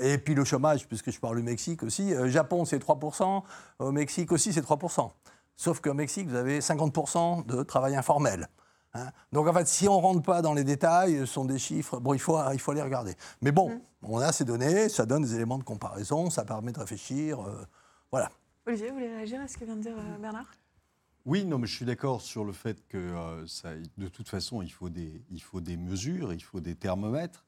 Et 0.00 0.18
puis 0.18 0.34
le 0.34 0.44
chômage, 0.44 0.86
puisque 0.88 1.10
je 1.10 1.20
parle 1.20 1.36
du 1.36 1.42
Mexique 1.42 1.82
aussi, 1.82 2.12
euh, 2.14 2.28
Japon 2.28 2.64
c'est 2.64 2.78
3%, 2.78 3.42
au 3.78 3.92
Mexique 3.92 4.32
aussi 4.32 4.52
c'est 4.52 4.64
3%. 4.64 5.10
Sauf 5.56 5.80
qu'au 5.80 5.94
Mexique, 5.94 6.28
vous 6.28 6.34
avez 6.34 6.58
50% 6.58 7.46
de 7.46 7.62
travail 7.62 7.94
informel. 7.94 8.48
Hein. 8.94 9.06
Donc 9.32 9.46
en 9.46 9.52
fait, 9.52 9.68
si 9.68 9.86
on 9.88 9.98
ne 9.98 10.02
rentre 10.02 10.22
pas 10.22 10.42
dans 10.42 10.52
les 10.52 10.64
détails, 10.64 11.18
ce 11.20 11.26
sont 11.26 11.44
des 11.44 11.58
chiffres, 11.58 12.00
bon, 12.00 12.12
il 12.12 12.18
faut, 12.18 12.38
il 12.52 12.60
faut 12.60 12.72
les 12.72 12.82
regarder. 12.82 13.14
Mais 13.40 13.52
bon, 13.52 13.70
mmh. 13.70 13.80
on 14.02 14.18
a 14.18 14.32
ces 14.32 14.44
données, 14.44 14.88
ça 14.88 15.06
donne 15.06 15.22
des 15.22 15.34
éléments 15.36 15.58
de 15.58 15.64
comparaison, 15.64 16.28
ça 16.28 16.44
permet 16.44 16.72
de 16.72 16.80
réfléchir. 16.80 17.38
Voilà. 18.10 18.30
Olivier, 18.66 18.88
vous 18.88 18.94
voulez 18.94 19.14
réagir 19.14 19.40
à 19.42 19.48
ce 19.48 19.58
que 19.58 19.64
vient 19.66 19.76
de 19.76 19.82
dire 19.82 19.96
euh, 19.98 20.18
Bernard? 20.18 20.46
Oui, 21.26 21.44
non, 21.44 21.58
je 21.64 21.74
suis 21.74 21.86
d'accord 21.86 22.20
sur 22.20 22.44
le 22.44 22.52
fait 22.52 22.86
que 22.88 22.98
euh, 22.98 23.46
de 23.96 24.08
toute 24.08 24.28
façon, 24.28 24.60
il 24.60 24.70
faut, 24.70 24.90
des, 24.90 25.76
mesures, 25.76 26.32
il 26.32 26.42
faut 26.42 26.60
des 26.60 26.74
thermomètres. 26.74 27.44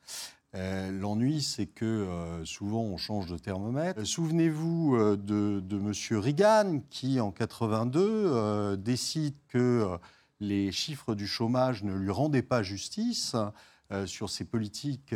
Euh, 0.54 0.90
l'ennui, 0.90 1.42
c'est 1.42 1.66
que 1.66 2.40
souvent 2.44 2.80
on 2.80 2.96
change 2.96 3.26
de 3.26 3.36
thermomètre. 3.36 4.06
Souvenez-vous 4.06 5.16
de, 5.16 5.60
de 5.60 5.76
M. 5.76 6.18
Reagan 6.18 6.80
qui, 6.88 7.20
en 7.20 7.30
82, 7.32 8.76
décide 8.78 9.34
que 9.48 9.98
les 10.40 10.72
chiffres 10.72 11.14
du 11.14 11.26
chômage 11.26 11.82
ne 11.82 11.94
lui 11.94 12.10
rendaient 12.10 12.42
pas 12.42 12.62
justice 12.62 13.36
sur 14.06 14.30
ses 14.30 14.44
politiques 14.44 15.14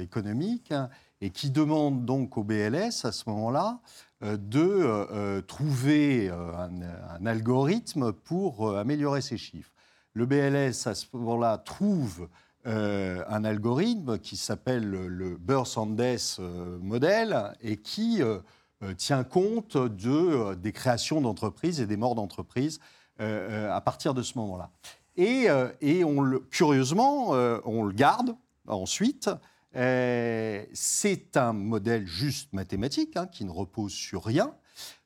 économiques 0.00 0.74
et 1.20 1.30
qui 1.30 1.50
demande 1.50 2.04
donc 2.04 2.36
au 2.36 2.44
BLS 2.44 3.04
à 3.04 3.12
ce 3.12 3.28
moment-là 3.28 3.80
euh, 3.80 4.05
de 4.22 4.60
euh, 4.60 5.06
euh, 5.10 5.40
trouver 5.42 6.30
un, 6.30 7.26
algorithme 7.26 8.12
pour 8.12 8.76
améliorer 8.76 9.20
ces 9.20 9.36
chiffres. 9.36 9.72
Le 10.14 10.26
BLS, 10.26 10.86
à 10.86 10.94
ce 10.94 11.06
moment-là, 11.12 11.58
trouve 11.58 12.28
un 12.64 13.44
algorithme 13.44 14.18
qui 14.18 14.36
s'appelle 14.36 14.90
le 14.90 15.36
Burr-Sanders 15.36 16.40
modèle 16.80 17.52
et 17.60 17.76
qui 17.76 18.22
tient 18.96 19.22
compte 19.22 19.76
de, 19.76 20.54
des 20.54 20.72
créations 20.72 21.20
d'entreprises 21.20 21.80
et 21.80 21.86
des 21.86 21.96
morts 21.96 22.16
d'entreprises 22.16 22.80
à 23.20 23.80
partir 23.82 24.14
de 24.14 24.22
ce 24.22 24.36
moment-là. 24.38 24.70
Et, 25.16 25.46
et 25.80 26.02
on 26.02 26.40
curieusement, 26.50 27.28
on 27.66 27.84
le 27.84 27.92
garde 27.92 28.34
ensuite 28.66 29.30
euh, 29.76 30.64
c'est 30.72 31.36
un 31.36 31.52
modèle 31.52 32.06
juste 32.06 32.52
mathématique 32.52 33.16
hein, 33.16 33.26
qui 33.26 33.44
ne 33.44 33.50
repose 33.50 33.92
sur 33.92 34.24
rien. 34.24 34.54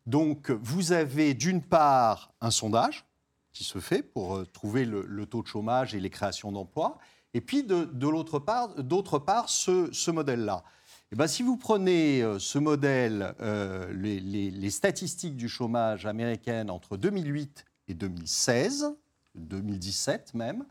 Donc 0.07 0.51
vous 0.51 0.93
avez 0.93 1.35
d'une 1.35 1.63
part 1.63 2.33
un 2.41 2.51
sondage 2.51 3.05
qui 3.53 3.65
se 3.65 3.79
fait 3.81 4.03
pour 4.03 4.37
euh, 4.37 4.47
trouver 4.47 4.85
le, 4.85 5.27
taux 5.27 5.43
de 5.43 5.49
chômage 5.49 5.95
et 5.95 6.01
les 6.01 6.11
créations 6.11 6.53
d'emplois, 6.53 6.99
et 7.35 7.41
puis 7.41 7.65
de, 7.65 7.89
l'autre 8.09 8.39
part, 8.39 8.75
d'autre 8.83 9.19
part 9.19 9.49
ce, 9.49 10.11
modèle-là. 10.11 10.63
Eh 11.13 11.17
ben, 11.17 11.27
si 11.27 11.43
vous 11.43 11.57
prenez 11.57 12.23
euh, 12.23 12.39
ce 12.39 12.59
modèle, 12.59 13.35
les, 13.93 14.21
les, 14.21 14.71
statistiques 14.71 15.37
du 15.37 15.49
chômage 15.49 16.07
américaine 16.07 16.71
entre 16.71 16.97
2008 16.97 17.65
et 17.89 17.95
2016, 17.95 18.95
2017 19.35 20.35
même, 20.35 20.65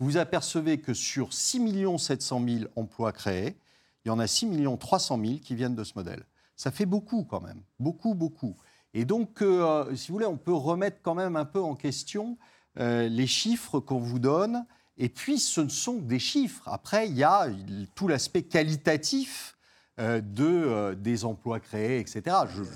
vous 0.00 0.16
apercevez 0.16 0.78
que 0.78 0.94
sur 0.94 1.32
6 1.32 1.98
700 1.98 2.42
000 2.46 2.64
emplois 2.76 3.12
créés, 3.12 3.56
il 4.04 4.08
y 4.08 4.10
en 4.10 4.18
a 4.18 4.26
6 4.26 4.48
300 4.78 5.18
000 5.24 5.38
qui 5.38 5.54
viennent 5.54 5.74
de 5.74 5.84
ce 5.84 5.92
modèle. 5.96 6.24
Ça 6.56 6.70
fait 6.70 6.86
beaucoup 6.86 7.24
quand 7.24 7.40
même, 7.40 7.62
beaucoup, 7.78 8.14
beaucoup. 8.14 8.56
Et 8.92 9.04
donc, 9.04 9.42
euh, 9.42 9.94
si 9.96 10.08
vous 10.08 10.14
voulez, 10.14 10.26
on 10.26 10.36
peut 10.36 10.52
remettre 10.52 10.98
quand 11.02 11.14
même 11.14 11.36
un 11.36 11.44
peu 11.44 11.60
en 11.60 11.74
question 11.74 12.38
euh, 12.78 13.08
les 13.08 13.26
chiffres 13.26 13.80
qu'on 13.80 13.98
vous 13.98 14.20
donne. 14.20 14.64
Et 14.96 15.08
puis, 15.08 15.38
ce 15.38 15.60
ne 15.60 15.68
sont 15.68 15.94
des 15.94 16.20
chiffres. 16.20 16.68
Après, 16.68 17.08
il 17.08 17.16
y 17.16 17.24
a 17.24 17.48
tout 17.96 18.06
l'aspect 18.06 18.42
qualitatif 18.42 19.53
euh, 20.00 20.20
de, 20.20 20.44
euh, 20.44 20.94
des 20.96 21.24
emplois 21.24 21.60
créés, 21.60 22.00
etc. 22.00 22.22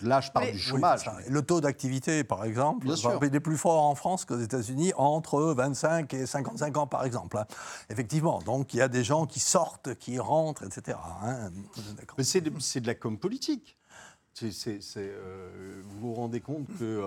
là, 0.05 0.21
je 0.21 0.31
parle 0.31 0.53
du 0.53 0.59
chômage. 0.59 1.11
le 1.29 1.43
taux 1.43 1.61
d'activité, 1.61 2.23
par 2.23 2.45
exemple, 2.45 2.87
il 2.87 3.35
est 3.35 3.41
plus 3.41 3.57
fort 3.57 3.83
en 3.83 3.97
France 3.97 4.25
qu'aux 4.25 4.39
États-Unis, 4.39 4.93
entre 4.97 5.41
25 5.43 6.15
et 6.15 6.27
55 6.27 6.77
ans, 6.77 6.87
par 6.87 7.05
exemple. 7.05 7.37
Hein. 7.39 7.47
Effectivement, 7.91 8.41
donc 8.43 8.73
il 8.73 8.77
y 8.77 8.83
a 8.83 8.87
des 8.87 9.03
gens 9.03 9.27
qui 9.27 9.41
sortent, 9.41 9.97
qui 9.97 10.21
rentrent, 10.21 10.63
etc. 10.63 10.97
Hein. 11.25 11.51
Mais 12.17 12.23
c'est 12.23 12.41
de, 12.41 12.87
la 12.87 12.95
com 12.95 13.19
politique. 13.19 13.77
Euh, 14.41 15.83
vous 15.85 15.99
vous 15.99 16.15
rendez 16.15 16.41
compte 16.41 16.69
que 16.79 17.03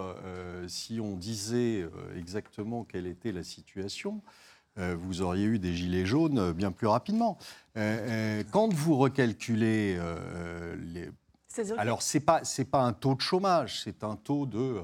si 0.67 0.99
on 0.99 1.15
disait 1.15 1.87
exactement 2.17 2.83
quelle 2.83 3.07
était 3.07 3.31
la 3.31 3.45
situation, 3.45 4.21
vous 4.77 5.21
auriez 5.21 5.45
eu 5.45 5.59
des 5.59 5.73
gilets 5.73 6.05
jaunes 6.05 6.39
euh, 6.39 6.53
bien 6.53 6.71
plus 6.71 6.87
rapidement. 6.87 7.37
Euh, 7.77 8.43
quand 8.51 8.73
vous 8.73 8.97
recalculez 8.97 9.99
les... 10.93 11.09
Alors, 11.77 12.01
ce 12.01 12.17
n'est 12.17 12.23
pas, 12.23 12.41
pas 12.71 12.81
un 12.81 12.93
taux 12.93 13.15
de 13.15 13.21
chômage, 13.21 13.81
c'est 13.83 14.03
un 14.03 14.15
taux 14.15 14.45
de 14.45 14.81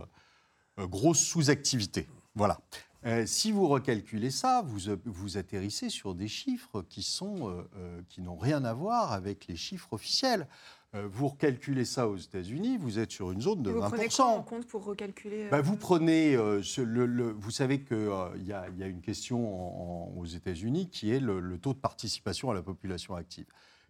grosse 0.78 1.20
sous-activité. 1.20 2.08
Voilà. 2.36 2.60
Euh, 3.06 3.26
si 3.26 3.52
vous 3.52 3.68
recalculez 3.68 4.32
ça, 4.32 4.64
vous, 4.66 4.90
euh, 4.90 4.98
vous 5.06 5.38
atterrissez 5.38 5.90
sur 5.90 6.16
des 6.16 6.28
chiffres 6.28 6.80
euh, 6.80 7.64
euh, 7.78 8.02
qui 8.10 8.22
n'ont 8.22 8.38
rien 8.38 8.66
à 8.66 8.74
voir 8.74 9.14
avec 9.14 9.48
les 9.48 9.56
chiffres 9.56 9.94
officiels. 9.94 10.48
Euh, 10.96 11.06
vous 11.12 11.28
recalculez 11.28 11.84
ça 11.84 12.08
aux 12.08 12.16
États-Unis, 12.16 12.78
vous 12.78 12.98
êtes 12.98 13.12
sur 13.12 13.32
une 13.32 13.42
zone 13.42 13.62
de 13.62 13.72
vous 13.72 13.82
20 13.82 13.90
prenez 13.90 14.08
quoi 14.08 14.26
en 14.28 14.42
compte 14.42 14.66
pour 14.68 14.86
recalculer 14.86 15.44
euh, 15.46 15.50
bah, 15.50 15.60
vous 15.60 15.76
prenez, 15.76 16.34
euh, 16.36 16.64
ce- 16.64 16.80
le, 16.80 17.06
le- 17.06 17.32
vous 17.34 17.52
savez 17.52 17.82
qu'il 17.84 17.98
y, 18.46 18.54
a- 18.54 18.68
il 18.72 18.78
y 18.80 18.84
a 18.84 18.88
une 18.88 19.02
question 19.02 19.38
en- 19.38 20.14
en- 20.16 20.18
aux 20.18 20.26
États-Unis 20.26 20.90
qui 20.90 21.12
est 21.12 21.20
le, 21.20 21.42
le 21.42 21.58
taux 21.58 21.74
de 21.74 21.80
participation 21.80 22.52
à 22.52 22.54
la 22.54 22.62
population 22.62 23.16
active, 23.16 23.46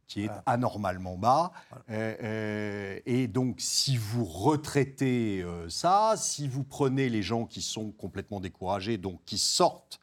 qui 0.07 0.21
est 0.23 0.25
Voilà. 0.25 0.41
anormalement 0.47 1.17
bas. 1.17 1.51
Euh, 1.91 2.15
euh, 2.23 2.99
et 3.05 3.27
donc, 3.27 3.57
si 3.59 3.95
vous 3.95 4.25
retraitez 4.25 5.43
euh, 5.43 5.69
ça, 5.69 6.15
si 6.17 6.47
vous 6.47 6.63
prenez 6.63 7.09
les 7.09 7.21
gens 7.21 7.45
qui 7.45 7.61
sont 7.61 7.91
complètement 7.91 8.39
découragés, 8.39 8.97
donc 8.97 9.19
qui 9.23 9.37
sortent 9.37 9.99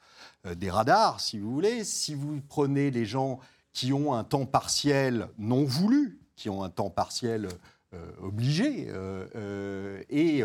euh, 0.47 0.55
des 0.55 0.71
radars, 0.71 1.19
si 1.19 1.41
vous 1.41 1.53
voulez, 1.53 1.83
si 1.83 2.15
vous 2.15 2.41
prenez 2.49 2.93
les 2.93 3.05
gens 3.05 3.41
qui 3.73 3.93
ont 3.93 4.15
un 4.15 4.23
temps 4.23 4.47
partiel 4.47 5.27
non 5.39 5.65
voulu, 5.65 6.21
qui 6.37 6.49
ont 6.51 6.63
un 6.63 6.71
temps 6.71 6.91
partiel 6.91 7.49
euh, 7.95 8.11
obligé, 8.23 8.87
euh, 8.89 9.27
euh, 9.37 10.03
et 10.11 10.43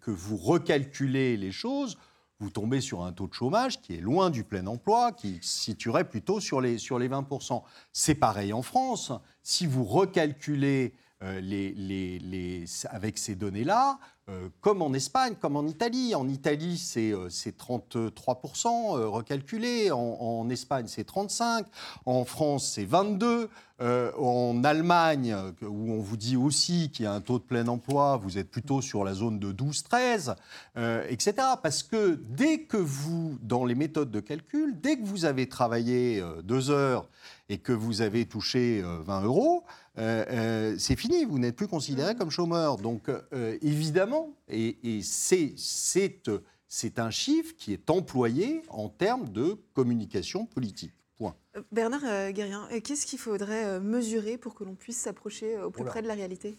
que 0.00 0.10
vous 0.10 0.36
recalculez 0.36 1.36
les 1.36 1.52
choses, 1.52 1.96
vous 2.38 2.50
tombez 2.50 2.80
sur 2.80 3.02
un 3.04 3.12
taux 3.12 3.28
de 3.28 3.34
chômage 3.34 3.80
qui 3.80 3.94
est 3.94 4.00
loin 4.00 4.28
du 4.30 4.44
plein 4.44 4.66
emploi, 4.66 5.12
qui 5.12 5.38
se 5.42 5.60
situerait 5.62 6.08
plutôt 6.08 6.40
sur 6.40 6.60
les, 6.60 6.76
sur 6.76 6.98
les 6.98 7.08
20%. 7.08 7.62
C'est 7.92 8.14
pareil 8.16 8.52
en 8.52 8.62
France. 8.62 9.12
Si 9.42 9.66
vous 9.66 9.84
recalculez 9.84 10.92
les, 11.20 11.72
les- 11.74 12.18
les- 12.18 12.64
avec 12.90 13.16
ces 13.16 13.36
données-là, 13.36 14.00
euh, 14.28 14.48
comme 14.60 14.82
en 14.82 14.92
Espagne, 14.92 15.34
comme 15.40 15.56
en 15.56 15.66
Italie. 15.66 16.14
En 16.14 16.28
Italie, 16.28 16.78
c'est 16.78 17.12
euh, 17.12 17.28
c'est 17.28 17.58
33% 17.58 18.66
euh, 18.68 19.08
recalculé. 19.08 19.90
En, 19.90 19.98
en 19.98 20.48
Espagne, 20.48 20.86
c'est 20.86 21.08
35%. 21.08 21.64
En 22.06 22.24
France, 22.24 22.70
c'est 22.74 22.84
22%. 22.84 23.48
Euh, 23.80 24.12
en 24.16 24.62
Allemagne, 24.62 25.34
où 25.62 25.92
on 25.92 26.00
vous 26.00 26.16
dit 26.16 26.36
aussi 26.36 26.90
qu'il 26.90 27.04
y 27.04 27.08
a 27.08 27.12
un 27.12 27.20
taux 27.20 27.40
de 27.40 27.42
plein 27.42 27.66
emploi, 27.66 28.16
vous 28.16 28.38
êtes 28.38 28.48
plutôt 28.48 28.80
sur 28.80 29.02
la 29.02 29.12
zone 29.12 29.40
de 29.40 29.52
12-13, 29.52 30.36
euh, 30.76 31.04
etc. 31.08 31.34
Parce 31.60 31.82
que 31.82 32.14
dès 32.28 32.60
que 32.60 32.76
vous, 32.76 33.38
dans 33.42 33.64
les 33.64 33.74
méthodes 33.74 34.12
de 34.12 34.20
calcul, 34.20 34.78
dès 34.80 34.98
que 34.98 35.04
vous 35.04 35.24
avez 35.24 35.48
travaillé 35.48 36.22
deux 36.44 36.70
heures 36.70 37.08
et 37.48 37.58
que 37.58 37.72
vous 37.72 38.00
avez 38.02 38.24
touché 38.24 38.82
euh, 38.82 38.98
20 39.02 39.22
euros, 39.22 39.64
euh, 39.98 40.24
euh, 40.30 40.76
c'est 40.78 40.96
fini, 40.96 41.24
vous 41.24 41.38
n'êtes 41.38 41.56
plus 41.56 41.68
considéré 41.68 42.14
comme 42.14 42.30
chômeur. 42.30 42.78
Donc 42.78 43.08
euh, 43.08 43.58
évidemment, 43.60 44.34
et, 44.48 44.78
et 44.82 45.02
c'est 45.02 45.54
c'est, 45.56 46.22
c'est 46.68 46.98
un 46.98 47.10
chiffre 47.10 47.54
qui 47.56 47.74
est 47.74 47.90
employé 47.90 48.62
en 48.70 48.88
termes 48.88 49.28
de 49.28 49.58
communication 49.74 50.46
politique. 50.46 50.92
Point. 51.18 51.36
Bernard 51.70 52.00
euh, 52.04 52.30
Guérien, 52.30 52.66
qu'est-ce 52.82 53.04
qu'il 53.04 53.18
faudrait 53.18 53.66
euh, 53.66 53.80
mesurer 53.80 54.38
pour 54.38 54.54
que 54.54 54.64
l'on 54.64 54.74
puisse 54.74 54.96
s'approcher 54.96 55.56
euh, 55.56 55.66
au 55.66 55.70
plus 55.70 55.82
Oula. 55.82 55.90
près 55.90 56.02
de 56.02 56.08
la 56.08 56.14
réalité? 56.14 56.58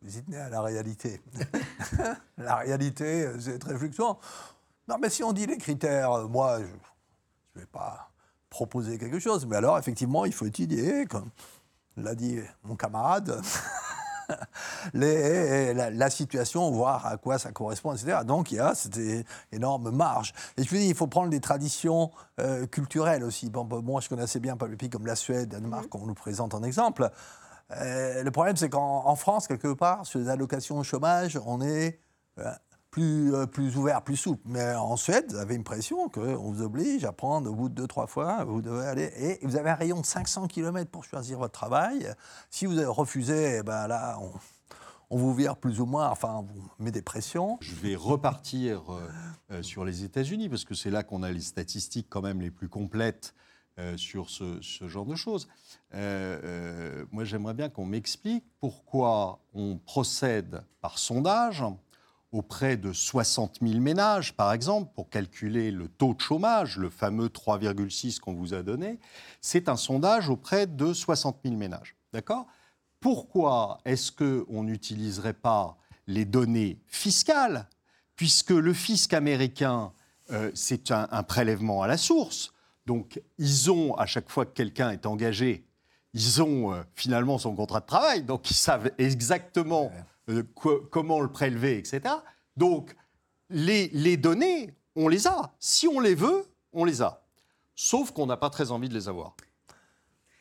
Tenez 0.00 0.36
à 0.36 0.48
la 0.48 0.62
réalité. 0.62 1.20
la 2.38 2.56
réalité, 2.56 3.28
c'est 3.40 3.58
très 3.58 3.76
fluctuant. 3.76 4.20
Non, 4.86 4.96
mais 5.00 5.10
si 5.10 5.24
on 5.24 5.32
dit 5.32 5.46
les 5.46 5.58
critères, 5.58 6.28
moi, 6.28 6.60
je 6.60 6.66
ne 7.56 7.60
vais 7.60 7.66
pas 7.66 8.12
proposer 8.50 8.98
quelque 8.98 9.18
chose, 9.18 9.46
mais 9.46 9.56
alors, 9.56 9.78
effectivement, 9.78 10.24
il 10.24 10.32
faut 10.32 10.46
étudier, 10.46 11.06
comme 11.06 11.30
l'a 11.96 12.14
dit 12.14 12.38
mon 12.64 12.76
camarade, 12.76 13.40
les- 14.94 15.74
la, 15.74 15.90
la 15.90 16.10
situation, 16.10 16.70
voir 16.70 17.06
à 17.06 17.16
quoi 17.16 17.38
ça 17.38 17.50
correspond, 17.52 17.92
etc. 17.94 18.18
Donc, 18.24 18.52
il 18.52 18.56
y 18.56 18.60
a 18.60 18.74
cette 18.74 18.98
énorme 19.52 19.90
marge. 19.90 20.32
Et 20.56 20.64
je 20.64 20.70
vous 20.70 20.76
dis, 20.76 20.88
il 20.88 20.94
faut 20.94 21.06
prendre 21.06 21.30
des 21.30 21.40
traditions 21.40 22.10
euh, 22.40 22.66
culturelles 22.66 23.24
aussi. 23.24 23.50
Bon, 23.50 23.64
bon, 23.64 23.82
moi, 23.82 24.00
je 24.00 24.08
connais 24.08 24.22
assez 24.22 24.40
bien 24.40 24.56
pas, 24.56 24.66
les 24.68 24.76
pays 24.76 24.90
comme 24.90 25.06
la 25.06 25.16
Suède, 25.16 25.48
Danemark, 25.50 25.88
qu'on 25.88 26.06
nous 26.06 26.14
présente 26.14 26.54
en 26.54 26.62
exemple. 26.62 27.10
Euh, 27.72 28.22
le 28.22 28.30
problème, 28.30 28.56
c'est 28.56 28.70
qu'en 28.70 29.06
en 29.06 29.16
France, 29.16 29.46
quelque 29.46 29.72
part, 29.74 30.06
sur 30.06 30.18
les 30.20 30.28
allocations 30.28 30.78
au 30.78 30.84
chômage, 30.84 31.38
on 31.44 31.60
est 31.60 32.00
euh, 32.38 32.50
plus, 32.98 33.32
euh, 33.32 33.46
plus 33.46 33.76
ouvert, 33.76 34.02
plus 34.02 34.16
souple. 34.16 34.42
Mais 34.46 34.74
en 34.74 34.96
Suède, 34.96 35.26
vous 35.28 35.36
avez 35.36 35.54
une 35.54 35.62
pression 35.62 36.08
qu'on 36.08 36.50
vous 36.50 36.62
oblige 36.62 37.04
à 37.04 37.12
prendre 37.12 37.48
au 37.48 37.54
bout 37.54 37.68
de 37.68 37.74
deux, 37.74 37.86
trois 37.86 38.08
fois, 38.08 38.42
vous 38.44 38.60
devez 38.60 38.86
aller. 38.86 39.12
Et 39.16 39.38
vous 39.46 39.54
avez 39.54 39.70
un 39.70 39.76
rayon 39.76 40.00
de 40.00 40.06
500 40.06 40.48
km 40.48 40.90
pour 40.90 41.04
choisir 41.04 41.38
votre 41.38 41.52
travail. 41.52 42.12
Si 42.50 42.66
vous 42.66 42.74
refusé, 42.92 43.58
eh 43.58 43.62
ben 43.62 43.86
là, 43.86 44.18
on, 45.10 45.16
vous 45.16 45.32
vire 45.32 45.56
plus 45.56 45.80
ou 45.80 45.86
moins, 45.86 46.08
enfin, 46.08 46.38
on 46.40 46.42
vous 46.42 46.68
met 46.80 46.90
des 46.90 47.02
pressions. 47.02 47.56
Je 47.60 47.74
vais 47.76 47.94
repartir 47.94 48.92
euh, 48.92 49.08
euh, 49.52 49.62
sur 49.62 49.84
les 49.84 50.02
États-Unis, 50.02 50.48
parce 50.48 50.64
que 50.64 50.74
c'est 50.74 50.90
là 50.90 51.04
qu'on 51.04 51.22
a 51.22 51.30
les 51.30 51.40
statistiques 51.40 52.08
quand 52.10 52.22
même 52.22 52.40
les 52.40 52.50
plus 52.50 52.68
complètes 52.68 53.34
sur 53.96 54.28
ce, 54.28 54.58
genre 54.88 55.06
de 55.06 55.14
choses. 55.14 55.46
Moi, 55.92 57.22
j'aimerais 57.22 57.54
bien 57.54 57.68
qu'on 57.68 57.86
m'explique 57.86 58.44
pourquoi 58.58 59.38
on 59.54 59.76
procède 59.78 60.64
par 60.80 60.98
sondage 60.98 61.62
auprès 62.32 62.76
de 62.76 62.92
60 62.92 63.58
000 63.62 63.80
ménages, 63.80 64.34
par 64.34 64.52
exemple, 64.52 64.92
pour 64.94 65.08
calculer 65.08 65.70
le 65.70 65.88
taux 65.88 66.14
de 66.14 66.20
chômage, 66.20 66.76
le 66.76 66.90
fameux 66.90 67.28
3,6 67.28 68.20
qu'on 68.20 68.34
vous 68.34 68.54
a 68.54 68.62
donné. 68.62 68.98
C'est 69.40 69.68
un 69.68 69.76
sondage 69.76 70.28
auprès 70.28 70.66
de 70.66 70.92
60 70.92 71.38
000 71.44 71.56
ménages. 71.56 71.96
D'accord? 72.12 72.46
Pourquoi 73.00 73.78
est-ce 73.84 74.12
qu'on 74.12 74.62
n'utiliserait 74.62 75.32
pas 75.32 75.78
les 76.08 76.24
données 76.24 76.80
fiscales, 76.88 77.68
puisque 78.16 78.50
le 78.50 78.72
fisc 78.72 79.12
américain, 79.12 79.92
euh, 80.32 80.50
c'est 80.54 80.90
un, 80.90 81.22
prélèvement 81.22 81.82
à 81.82 81.86
la 81.86 81.96
source. 81.96 82.52
Donc, 82.86 83.22
ils 83.36 83.70
ont, 83.70 83.94
à 83.94 84.06
chaque 84.06 84.30
fois 84.30 84.46
que 84.46 84.52
quelqu'un 84.52 84.90
est 84.90 85.06
engagé, 85.06 85.66
ils 86.14 86.42
ont 86.42 86.72
euh, 86.72 86.82
finalement 86.94 87.38
son 87.38 87.54
contrat 87.54 87.80
de 87.80 87.86
travail, 87.86 88.22
donc 88.22 88.50
ils 88.50 88.54
savent 88.54 88.90
exactement 88.98 89.92
euh, 90.28 90.42
quoi- 90.54 90.80
comment 90.90 91.20
le 91.20 91.30
prélever, 91.32 91.78
etc. 91.78 92.00
Donc, 92.56 92.94
les, 93.50 93.88
les 93.88 94.16
données, 94.16 94.74
on 94.96 95.08
les 95.08 95.26
a. 95.26 95.54
Si 95.58 95.86
on 95.88 96.00
les 96.00 96.14
veut, 96.14 96.44
on 96.72 96.84
les 96.84 97.02
a. 97.02 97.24
Sauf 97.74 98.10
qu'on 98.10 98.26
n'a 98.26 98.36
pas 98.36 98.50
très 98.50 98.70
envie 98.70 98.88
de 98.88 98.94
les 98.94 99.08
avoir. 99.08 99.34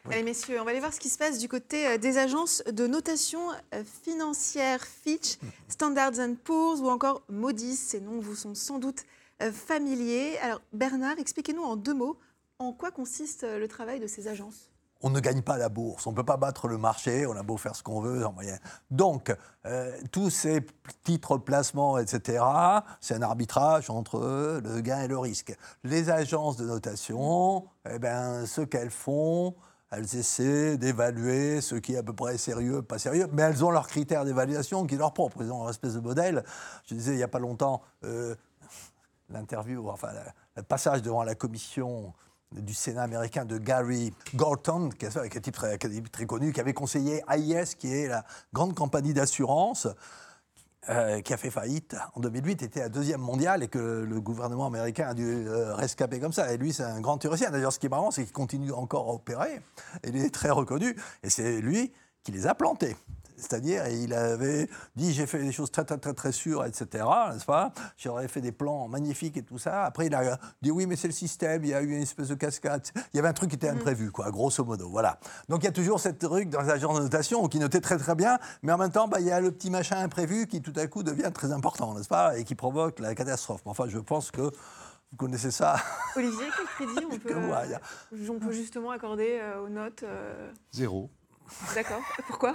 Allez 0.10 0.24
messieurs, 0.24 0.60
on 0.62 0.64
va 0.64 0.72
aller 0.72 0.80
voir 0.80 0.94
ce 0.94 1.00
qui 1.02 1.10
se 1.10 1.18
passe 1.18 1.38
du 1.38 1.50
côté 1.50 1.86
euh, 1.86 1.98
des 1.98 2.18
agences 2.18 2.64
de 2.66 2.88
notation 2.88 3.42
euh, 3.74 3.84
financière 4.04 4.82
Fitch, 4.86 5.38
Standard 5.68 6.14
Poor's 6.46 6.80
ou 6.80 6.88
encore 6.90 7.24
Moody's. 7.30 7.78
Ces 7.80 8.00
noms 8.00 8.20
vous 8.20 8.36
sont 8.36 8.56
sans 8.56 8.80
doute 8.80 9.04
familiers. 9.52 10.38
Alors 10.40 10.62
Bernard, 10.74 11.20
expliquez-nous 11.20 11.62
en 11.64 11.76
deux 11.76 11.94
mots 11.94 12.18
en 12.60 12.74
quoi 12.74 12.90
consiste 12.90 13.44
le 13.44 13.68
travail 13.68 14.00
de 14.00 14.08
ces 14.08 14.28
agences? 14.28 14.72
On 15.02 15.10
ne 15.10 15.20
gagne 15.20 15.42
pas 15.42 15.58
la 15.58 15.70
bourse, 15.70 16.08
on 16.08 16.12
ne 16.12 16.16
peut 16.16 16.24
pas 16.24 16.38
battre 16.38 16.68
le 16.68 16.78
marché, 16.78 17.26
on 17.26 17.36
a 17.36 17.44
beau 17.44 17.58
faire 17.58 17.76
ce 17.76 17.84
qu'on 17.84 18.02
veut 18.02 18.26
en 18.26 18.34
moyenne. 18.34 18.60
Donc, 18.92 19.36
euh, 19.66 19.92
tous 20.12 20.30
ces 20.30 20.66
titres 21.04 21.38
placements, 21.38 21.98
etc., 21.98 22.44
c'est 23.02 23.16
un 23.16 23.22
arbitrage 23.22 23.90
entre 23.90 24.62
le 24.64 24.82
gain 24.82 25.02
et 25.02 25.08
le 25.08 25.18
risque. 25.18 25.56
Les 25.84 26.10
agences 26.10 26.58
de 26.58 26.66
notation, 26.66 27.66
eh 27.90 28.00
ben, 28.00 28.46
ce 28.46 28.62
qu'elles 28.62 28.92
font, 28.92 29.56
elles 29.92 30.16
essaient 30.16 30.78
d'évaluer 30.78 31.62
ce 31.62 31.76
qui 31.76 31.94
est 31.94 31.98
à 31.98 32.04
peu 32.04 32.14
près 32.14 32.38
sérieux, 32.38 32.82
pas 32.82 33.00
sérieux, 33.00 33.28
mais 33.32 33.44
elles 33.44 33.64
ont 33.64 33.72
leurs 33.72 33.88
critères 33.88 34.26
d'évaluation 34.26 34.86
qui 34.86 34.96
sont 34.96 35.00
leurs 35.00 35.14
propres. 35.14 35.38
Ils 35.42 35.52
ont 35.52 35.62
leur 35.62 35.70
espèce 35.70 35.94
de 35.94 36.00
modèle. 36.00 36.44
Je 36.86 36.96
disais 36.96 37.14
il 37.14 37.18
n'y 37.18 37.24
a 37.24 37.30
pas 37.30 37.40
longtemps, 37.40 37.82
euh, 38.04 38.36
l'interview, 39.30 39.90
enfin 39.90 40.10
le 40.56 40.64
passage 40.64 41.02
devant 41.02 41.24
la 41.24 41.36
commission 41.36 42.14
du 42.52 42.74
Sénat 42.74 43.04
américain 43.04 43.46
de 43.46 43.58
Gary 43.58 44.14
Gorton, 44.36 44.90
qui 44.90 45.06
est 45.06 45.18
un 45.18 45.28
type 45.28 45.56
très, 45.56 46.26
connu, 46.26 46.54
qui 46.54 46.60
avait 46.60 46.74
conseillé 46.74 47.24
AIS, 47.30 47.76
qui 47.78 47.94
est 47.94 48.08
la 48.08 48.26
grande 48.54 48.74
compagnie 48.74 49.14
d'assurance, 49.14 49.88
euh, 50.90 51.20
qui 51.20 51.34
a 51.34 51.38
fait 51.38 51.50
faillite 51.50 51.98
en 52.16 52.22
2008, 52.22 52.64
était 52.64 52.80
la 52.80 52.90
deuxième 52.90 53.20
mondiale 53.20 53.64
et 53.64 53.68
que 53.68 53.78
le 53.78 54.22
gouvernement 54.22 54.68
américain 54.68 55.10
a 55.10 55.14
dû 55.14 55.26
euh, 55.26 55.74
rescaper 55.76 56.20
comme 56.20 56.32
ça. 56.32 56.54
Et 56.54 56.58
lui, 56.58 56.72
c'est 56.72 56.84
un 56.84 57.02
grand 57.02 57.18
théoricien. 57.18 57.52
D'ailleurs, 57.52 57.74
ce 57.74 57.80
qui 57.80 57.88
est 57.88 57.90
marrant, 57.90 58.12
c'est 58.12 58.24
qu'il 58.24 58.32
continue 58.32 58.72
encore 58.72 59.10
à 59.10 59.14
opérer. 59.14 59.62
Il 60.06 60.16
est 60.16 60.34
très 60.34 60.50
reconnu. 60.50 60.96
Et 61.24 61.30
c'est 61.30 61.60
lui 61.60 61.92
qui 62.24 62.32
les 62.32 62.48
a 62.48 62.56
plantés. 62.56 62.96
C'est-à-dire, 63.38 63.88
il 63.88 64.14
avait 64.14 64.70
dit 64.96 65.14
j'ai 65.14 65.26
fait 65.26 65.40
des 65.40 65.52
choses 65.52 65.72
très, 65.72 65.86
très, 65.86 65.98
très, 65.98 66.14
très 66.14 66.32
sûres, 66.32 66.66
etc. 66.66 67.06
N'est-ce 67.32 67.46
pas? 67.46 67.72
J'aurais 67.98 68.28
fait 68.28 68.42
des 68.42 68.52
plans 68.52 68.88
magnifiques 68.88 69.38
et 69.38 69.44
tout 69.44 69.58
ça. 69.58 69.86
Après, 69.86 70.08
il 70.08 70.16
a 70.16 70.40
dit 70.62 70.72
oui, 70.72 70.86
mais 70.86 70.96
c'est 70.96 71.08
le 71.08 71.14
système, 71.14 71.64
il 71.64 71.70
y 71.70 71.74
a 71.74 71.82
eu 71.82 71.92
une 71.92 72.02
espèce 72.02 72.28
de 72.30 72.36
cascade. 72.36 72.86
Il 73.14 73.18
y 73.18 73.20
avait 73.20 73.30
un 73.30 73.34
truc 73.34 73.50
qui 73.50 73.56
était 73.56 73.70
imprévu, 73.70 74.12
quoi, 74.12 74.32
grosso 74.32 74.64
modo. 74.64 74.90
Voilà. 74.90 75.20
Donc, 75.50 75.62
il 75.64 75.66
y 75.66 75.70
a 75.70 75.72
toujours 75.72 76.00
cette 76.00 76.20
truc 76.20 76.50
dans 76.50 76.62
les 76.62 76.70
agences 76.70 76.98
de 76.98 77.04
notation 77.04 77.48
qui 77.48 77.60
notait 77.60 77.82
très, 77.82 77.98
très 77.98 78.16
bien, 78.16 78.40
mais 78.64 78.72
en 78.72 78.78
même 78.78 78.92
temps, 78.92 79.08
bah, 79.08 79.20
il 79.20 79.28
y 79.28 79.32
a 79.32 79.40
le 79.40 79.52
petit 79.52 79.70
machin 79.70 79.98
imprévu 79.98 80.48
qui 80.48 80.62
tout 80.62 80.74
à 80.76 80.88
coup 80.88 81.04
devient 81.04 81.32
très 81.34 81.52
important, 81.52 81.94
n'est-ce 81.94 82.08
pas? 82.08 82.38
Et 82.38 82.44
qui 82.44 82.56
provoque 82.56 83.00
la 83.00 83.16
catastrophe. 83.16 83.62
Enfin, 83.66 83.86
je 83.88 84.00
pense 84.00 84.32
que 84.32 84.42
vous 84.42 85.18
connaissez 85.18 85.52
ça. 85.52 85.78
Olivier, 86.16 86.46
quel 86.56 86.66
crédit 86.66 87.06
on 87.06 87.10
peut, 87.18 87.30
Que 87.30 87.34
moi, 87.34 87.64
euh, 87.66 88.28
on 88.30 88.40
peut 88.40 88.52
justement 88.52 88.92
accorder 88.92 89.40
euh, 89.42 89.64
aux 89.64 89.70
notes 89.70 90.04
euh, 90.04 90.52
Zéro. 90.72 91.10
D'accord. 91.76 92.02
Pourquoi? 92.28 92.54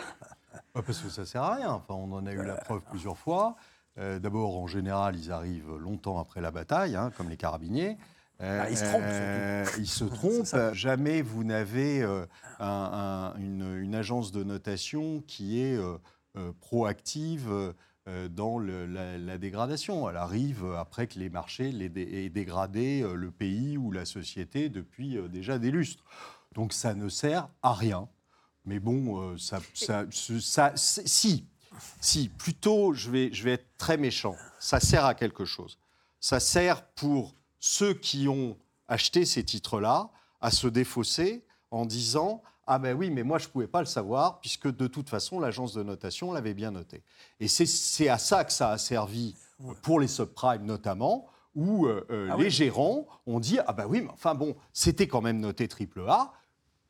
Parce 0.74 0.98
que 1.00 1.08
ça 1.08 1.24
sert 1.26 1.42
à 1.42 1.54
rien. 1.56 1.70
Enfin, 1.70 1.94
on 1.94 2.12
en 2.12 2.26
a 2.26 2.32
eu 2.32 2.42
la 2.44 2.54
preuve 2.56 2.82
plusieurs 2.90 3.18
fois. 3.18 3.56
Euh, 3.98 4.18
D'abord, 4.18 4.58
en 4.58 4.66
général, 4.66 5.16
ils 5.16 5.30
arrivent 5.32 5.76
longtemps 5.76 6.18
après 6.18 6.40
la 6.40 6.50
bataille, 6.50 6.96
hein, 6.96 7.10
comme 7.16 7.28
les 7.28 7.36
carabiniers. 7.36 7.98
Euh, 8.40 8.62
Ah, 8.64 8.70
ils 8.70 8.76
se 8.76 8.84
trompent, 8.84 9.02
euh, 9.04 9.64
ils 9.78 9.86
se 9.86 10.04
trompent. 10.54 10.74
Jamais 10.74 11.22
vous 11.22 11.44
n'avez 11.44 12.02
euh, 12.02 12.24
un- 12.58 13.34
un- 13.34 13.38
une, 13.38 13.76
une 13.82 13.94
agence 13.94 14.32
de 14.32 14.42
notation 14.44 15.22
qui 15.26 15.60
est 15.60 15.76
euh, 15.76 15.98
euh, 16.38 16.52
proactive 16.60 17.50
euh, 18.08 18.28
dans 18.28 18.58
le- 18.58 18.86
la, 18.86 19.18
la 19.18 19.38
dégradation. 19.38 20.08
Elle 20.08 20.16
arrive 20.16 20.64
après 20.78 21.06
que 21.06 21.18
les 21.18 21.28
marchés 21.30 21.70
les 21.70 21.88
dé- 21.88 22.24
aient 22.24 22.30
dégradé 22.30 23.02
euh, 23.02 23.14
le 23.14 23.30
pays 23.30 23.76
ou 23.78 23.92
la 23.92 24.04
société 24.06 24.70
depuis 24.70 25.18
euh, 25.18 25.28
déjà 25.28 25.58
des 25.58 25.70
lustres. 25.70 26.02
Donc 26.54 26.72
ça 26.72 26.94
ne 26.94 27.08
sert 27.08 27.48
à 27.62 27.74
rien. 27.74 28.08
Mais 28.64 28.78
bon, 28.78 29.20
euh, 29.32 29.38
ça, 29.38 29.60
ça- 29.74 30.72
si, 30.76 31.44
si, 32.00 32.28
plutôt, 32.28 32.92
je 32.94 33.10
vais, 33.10 33.32
je 33.32 33.42
vais 33.44 33.52
être 33.52 33.66
très 33.78 33.96
méchant. 33.96 34.36
Ça 34.60 34.78
sert 34.80 35.04
à 35.04 35.14
quelque 35.14 35.44
chose. 35.44 35.78
Ça 36.20 36.38
sert 36.40 36.84
pour 36.94 37.34
ceux 37.58 37.94
qui 37.94 38.28
ont 38.28 38.56
acheté 38.88 39.24
ces 39.24 39.44
titres-là 39.44 40.10
à 40.40 40.50
se 40.50 40.66
défausser 40.66 41.44
en 41.70 41.86
disant 41.86 42.42
ah 42.68 42.78
ben 42.78 42.96
oui, 42.96 43.10
mais 43.10 43.24
moi 43.24 43.38
je 43.38 43.46
ne 43.48 43.50
pouvais 43.50 43.66
pas 43.66 43.80
le 43.80 43.86
savoir 43.86 44.38
puisque 44.40 44.68
de 44.74 44.86
toute 44.86 45.08
façon 45.08 45.40
l'agence 45.40 45.72
de 45.74 45.82
notation 45.82 46.32
l'avait 46.32 46.54
bien 46.54 46.70
noté. 46.70 47.02
Et 47.40 47.48
c'est- 47.48 48.08
à 48.08 48.18
ça 48.18 48.44
que 48.44 48.52
ça 48.52 48.70
a 48.70 48.78
servi 48.78 49.34
pour 49.82 49.98
les 49.98 50.06
subprimes 50.06 50.64
notamment, 50.64 51.26
où 51.56 51.86
euh, 51.86 52.06
euh, 52.10 52.28
Ah 52.32 52.36
les 52.36 52.44
oui. 52.44 52.50
gérants 52.50 53.06
ont 53.26 53.40
dit 53.40 53.58
ah 53.66 53.72
ben 53.72 53.86
oui, 53.86 54.02
mais 54.02 54.10
enfin 54.12 54.34
bon, 54.36 54.54
c'était 54.72 55.08
quand 55.08 55.20
même 55.20 55.40
noté 55.40 55.66
triple 55.66 56.02
A. 56.08 56.32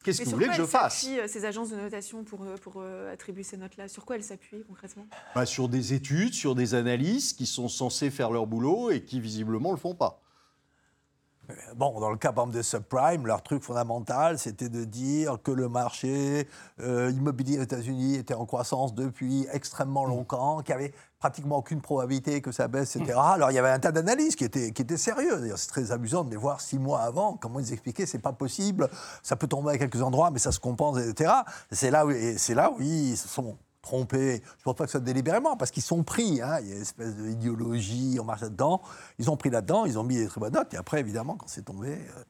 Qu'est-ce 0.02 0.20
que 0.20 0.24
vous 0.24 0.32
voulez 0.32 0.48
que 0.48 0.54
je 0.54 0.64
fasse 0.64 1.06
euh, 1.08 1.26
ces 1.28 1.44
agences 1.44 1.70
de 1.70 1.76
notation 1.76 2.24
pour, 2.24 2.42
euh, 2.42 2.56
pour 2.56 2.74
euh, 2.78 3.12
attribuer 3.12 3.42
ces 3.42 3.56
notes-là? 3.56 3.88
Sur 3.88 4.04
quoi 4.04 4.16
elles 4.16 4.24
s'appuient 4.24 4.64
concrètement? 4.66 5.06
Bah, 5.34 5.46
Sur 5.46 5.68
des 5.68 5.94
études, 5.94 6.34
sur 6.34 6.54
des 6.54 6.74
analyses 6.74 7.32
qui 7.32 7.46
sont 7.46 7.68
censées 7.68 8.10
faire 8.10 8.30
leur 8.30 8.46
boulot 8.46 8.90
et 8.90 9.04
qui 9.04 9.20
visiblement 9.20 9.70
ne 9.70 9.74
le 9.74 9.80
font 9.80 9.94
pas. 9.94 10.20
Bon, 11.76 11.98
dans 11.98 12.10
le 12.10 12.16
cas 12.16 12.32
par 12.32 12.44
exemple, 12.44 12.56
des 12.56 12.62
subprimes, 12.62 13.26
leur 13.26 13.42
truc 13.42 13.62
fondamental, 13.64 14.38
c'était 14.38 14.68
de 14.68 14.84
dire 14.84 15.38
que 15.42 15.50
le 15.50 15.68
marché 15.68 16.48
euh, 16.80 17.10
immobilier 17.10 17.58
aux 17.58 17.62
États-Unis 17.62 18.16
était 18.16 18.34
en 18.34 18.46
croissance 18.46 18.94
depuis 18.94 19.46
extrêmement 19.52 20.04
longtemps, 20.04 20.62
qu'il 20.62 20.76
n'y 20.76 20.82
avait 20.82 20.94
pratiquement 21.18 21.58
aucune 21.58 21.80
probabilité 21.80 22.40
que 22.40 22.52
ça 22.52 22.68
baisse, 22.68 22.94
etc. 22.94 23.18
Alors 23.20 23.50
il 23.50 23.54
y 23.54 23.58
avait 23.58 23.70
un 23.70 23.80
tas 23.80 23.92
d'analyses 23.92 24.36
qui 24.36 24.44
étaient, 24.44 24.70
qui 24.70 24.82
étaient 24.82 24.96
sérieuses. 24.96 25.52
C'est 25.56 25.68
très 25.68 25.90
amusant 25.90 26.24
de 26.24 26.30
les 26.30 26.36
voir 26.36 26.60
six 26.60 26.78
mois 26.78 27.00
avant, 27.00 27.34
comment 27.34 27.58
ils 27.58 27.72
expliquaient 27.72 28.06
c'est 28.06 28.18
pas 28.18 28.32
possible, 28.32 28.88
ça 29.22 29.34
peut 29.34 29.48
tomber 29.48 29.72
à 29.72 29.78
quelques 29.78 30.02
endroits, 30.02 30.30
mais 30.30 30.38
ça 30.38 30.52
se 30.52 30.60
compense, 30.60 30.98
etc. 30.98 31.32
C'est 31.72 31.90
là 31.90 32.06
où, 32.06 32.12
c'est 32.36 32.54
là 32.54 32.70
où 32.70 32.80
ils 32.80 33.16
sont 33.16 33.56
trompés. 33.82 34.36
Je 34.44 34.60
ne 34.60 34.62
pense 34.64 34.76
pas 34.76 34.84
que 34.84 34.90
ce 34.90 34.98
soit 34.98 35.00
délibérément, 35.04 35.56
parce 35.56 35.70
qu'ils 35.70 35.82
sont 35.82 36.02
pris. 36.04 36.40
hein. 36.40 36.58
Il 36.60 36.68
y 36.68 36.72
a 36.72 36.76
une 36.76 36.82
espèce 36.82 37.14
d'idéologie, 37.16 38.16
on 38.20 38.24
marche 38.24 38.40
là-dedans. 38.42 38.80
Ils 39.18 39.28
ont 39.30 39.36
pris 39.36 39.50
là-dedans, 39.50 39.84
ils 39.84 39.98
ont 39.98 40.04
mis 40.04 40.16
des 40.16 40.26
très 40.28 40.40
bonnes 40.40 40.52
notes. 40.54 40.72
Et 40.72 40.76
après, 40.76 41.00
évidemment, 41.00 41.36
quand 41.36 41.48
c'est 41.48 41.62
tombé. 41.64 41.88
euh, 41.90 42.22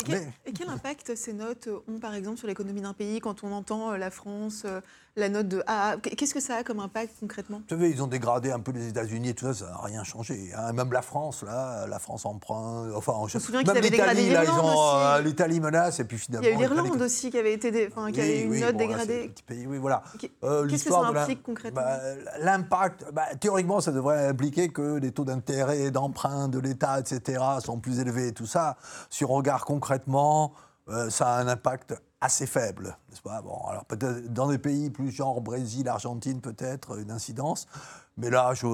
Et 0.00 0.04
quel, 0.04 0.20
mais- 0.20 0.32
et 0.46 0.52
quel 0.52 0.68
impact 0.68 1.14
ces 1.16 1.32
notes 1.32 1.68
ont 1.88 1.98
par 1.98 2.14
exemple 2.14 2.38
sur 2.38 2.46
l'économie 2.46 2.80
d'un 2.80 2.92
pays 2.94 3.20
quand 3.20 3.42
on 3.44 3.52
entend 3.52 3.92
euh, 3.92 3.96
la 3.98 4.10
France, 4.10 4.62
euh, 4.64 4.80
la 5.16 5.28
note 5.28 5.46
de 5.46 5.62
A 5.68 5.96
Qu'est-ce 6.02 6.34
que 6.34 6.40
ça 6.40 6.56
a 6.56 6.64
comme 6.64 6.80
impact 6.80 7.14
concrètement? 7.20 7.58
Vous 7.58 7.68
savez, 7.76 7.90
ils 7.90 8.02
ont 8.02 8.08
dégradé 8.08 8.50
un 8.50 8.58
peu 8.58 8.72
les 8.72 8.88
États-Unis 8.88 9.28
et 9.28 9.34
tout 9.34 9.46
ça, 9.46 9.54
ça 9.54 9.70
n'a 9.70 9.78
rien 9.78 10.02
changé. 10.02 10.50
hein. 10.56 10.72
Même 10.72 10.92
la 10.92 11.02
France, 11.02 11.44
là, 11.44 11.86
la 11.86 11.98
France 12.00 12.26
emprunt. 12.26 12.88
Enfin, 12.96 13.12
je 13.28 13.38
me 13.38 13.42
souviens 13.42 13.60
qu'ils 13.62 13.70
avaient 13.70 13.90
dégradé 13.90 14.32
là, 14.32 14.42
l'Irlande 14.42 14.96
euh, 14.96 15.20
L'Italie 15.22 15.60
menace 15.60 16.00
et 16.00 16.04
puis 16.04 16.16
Il 16.16 16.20
finalement. 16.20 16.48
y 16.48 16.50
a 16.50 16.54
eu 16.54 16.58
l'Irlande 16.58 17.00
aussi 17.02 17.30
qui 17.30 17.38
avait, 17.38 17.52
été 17.52 17.70
dé- 17.70 17.88
enfin, 17.90 18.10
qui 18.10 18.18
Oui, 18.20 18.24
avait 18.26 18.40
eu 18.40 18.44
une 18.46 18.50
oui, 18.50 18.60
note 18.60 18.72
bon, 18.72 18.78
là, 18.80 18.86
dégradée. 18.86 19.28
petit 19.28 19.42
pays, 19.44 19.66
oui, 19.68 19.78
voilà. 19.78 20.02
Euh, 20.42 20.66
qu'est-ce 20.66 20.84
que 20.84 20.90
ça 20.90 20.98
implique 21.00 21.42
concrètement? 21.44 21.80
Bah, 21.80 22.00
L'impact, 22.40 23.04
bah, 23.12 23.26
théoriquement, 23.38 23.80
ça 23.80 23.92
devrait 23.92 24.26
impliquer 24.26 24.70
que 24.70 24.98
les 24.98 25.12
taux 25.12 25.24
d'intérêt 25.24 25.90
d'emprunt 25.92 26.48
de 26.48 26.58
l'État, 26.58 26.98
etc., 26.98 27.40
sont 27.64 27.78
plus 27.78 28.00
élevés 28.00 28.28
et 28.28 28.32
tout 28.32 28.46
ça. 28.46 28.76
Si 29.10 29.24
on 29.24 29.28
regarde 29.28 29.62
concrètement, 29.62 30.52
euh, 30.88 31.08
ça 31.08 31.28
a 31.28 31.40
un 31.40 31.46
impact 31.48 31.94
assez 32.24 32.46
faible, 32.46 32.96
n'est-ce 33.10 33.20
pas? 33.22 33.42
Bon, 33.42 33.58
alors 33.68 33.84
peut-être 33.84 34.32
dans 34.32 34.48
des 34.48 34.58
pays 34.58 34.88
plus 34.90 35.10
genre 35.10 35.40
Brésil, 35.40 35.88
Argentine, 35.88 36.40
peut-être 36.40 36.98
une 36.98 37.10
incidence, 37.10 37.66
mais 38.16 38.30
là, 38.30 38.54
je 38.54 38.66